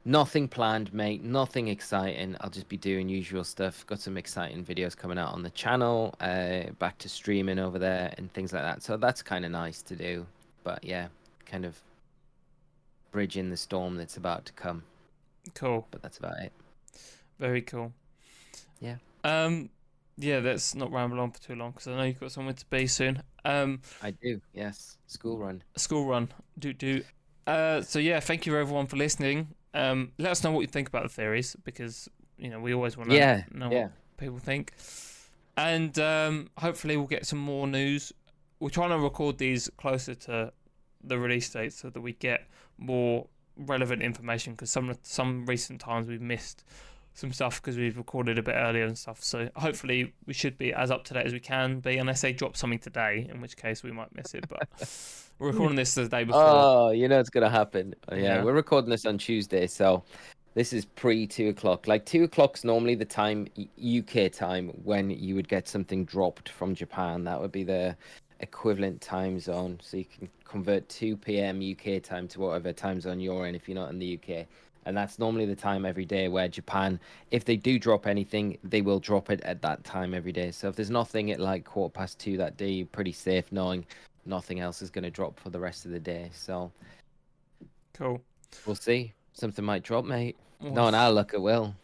[0.05, 1.23] nothing planned, mate.
[1.23, 2.35] Nothing exciting.
[2.41, 3.85] I'll just be doing usual stuff.
[3.85, 8.13] Got some exciting videos coming out on the channel, uh, back to streaming over there
[8.17, 8.83] and things like that.
[8.83, 10.25] So that's kind of nice to do.
[10.63, 11.07] But yeah,
[11.45, 11.79] kind of
[13.11, 14.83] bridging the storm that's about to come.
[15.53, 15.87] Cool.
[15.91, 16.51] But that's about it.
[17.39, 17.91] Very cool.
[18.79, 18.95] Yeah.
[19.23, 19.69] Um.
[20.17, 20.39] Yeah.
[20.39, 22.87] Let's not ramble on for too long because I know you've got somewhere to be
[22.87, 23.21] soon.
[23.45, 23.81] Um.
[24.01, 24.39] I do.
[24.53, 24.97] Yes.
[25.07, 25.63] School run.
[25.75, 26.29] school run.
[26.59, 27.03] Do do.
[27.47, 29.47] Uh, so yeah, thank you everyone for listening.
[29.73, 32.07] Um, let us know what you think about the theories because
[32.37, 33.43] you know we always want to Yeah.
[33.51, 33.83] know Yeah.
[33.83, 34.73] what people think,
[35.57, 38.13] and um, hopefully we'll get some more news.
[38.59, 40.53] We're trying to record these closer to
[41.03, 42.47] the release date so that we get
[42.77, 46.63] more relevant information because some some recent times we've missed
[47.13, 49.23] some stuff because we've recorded a bit earlier and stuff.
[49.23, 52.33] So hopefully we should be as up to date as we can be, unless they
[52.33, 54.45] drop something today, in which case we might miss it.
[54.47, 54.67] But
[55.39, 56.41] we're recording this the day before.
[56.43, 57.93] Oh, you know it's gonna happen.
[58.09, 58.43] Oh, yeah, Yeah.
[58.43, 60.03] we're recording this on Tuesday, so
[60.53, 61.87] this is pre two o'clock.
[61.87, 63.47] Like two o'clock's normally the time
[63.79, 67.23] UK time when you would get something dropped from Japan.
[67.25, 67.95] That would be the
[68.39, 69.79] equivalent time zone.
[69.81, 73.67] So you can convert two PM UK time to whatever time zone you're in if
[73.69, 74.47] you're not in the UK.
[74.85, 78.81] And that's normally the time every day where Japan, if they do drop anything, they
[78.81, 80.51] will drop it at that time every day.
[80.51, 83.85] So if there's nothing at like quarter past two that day, you're pretty safe knowing
[84.25, 86.29] nothing else is going to drop for the rest of the day.
[86.33, 86.71] So
[87.93, 88.21] cool.
[88.65, 89.13] We'll see.
[89.33, 90.35] Something might drop, mate.
[90.59, 91.75] We'll no, and I'll look, it will.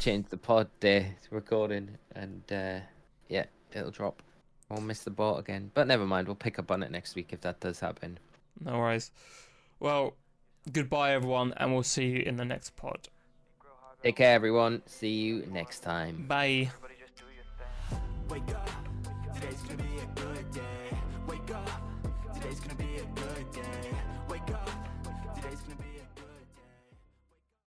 [0.00, 2.80] Change the pod day recording, and uh,
[3.28, 4.22] yeah, it'll drop.
[4.70, 5.70] I'll miss the boat again.
[5.74, 8.18] But never mind, we'll pick up on it next week if that does happen.
[8.64, 9.10] No worries.
[9.80, 10.14] Well,
[10.72, 13.08] goodbye, everyone, and we'll see you in the next pod.
[14.02, 14.82] Take care, everyone.
[14.86, 16.26] See you next time.
[16.28, 16.70] Bye.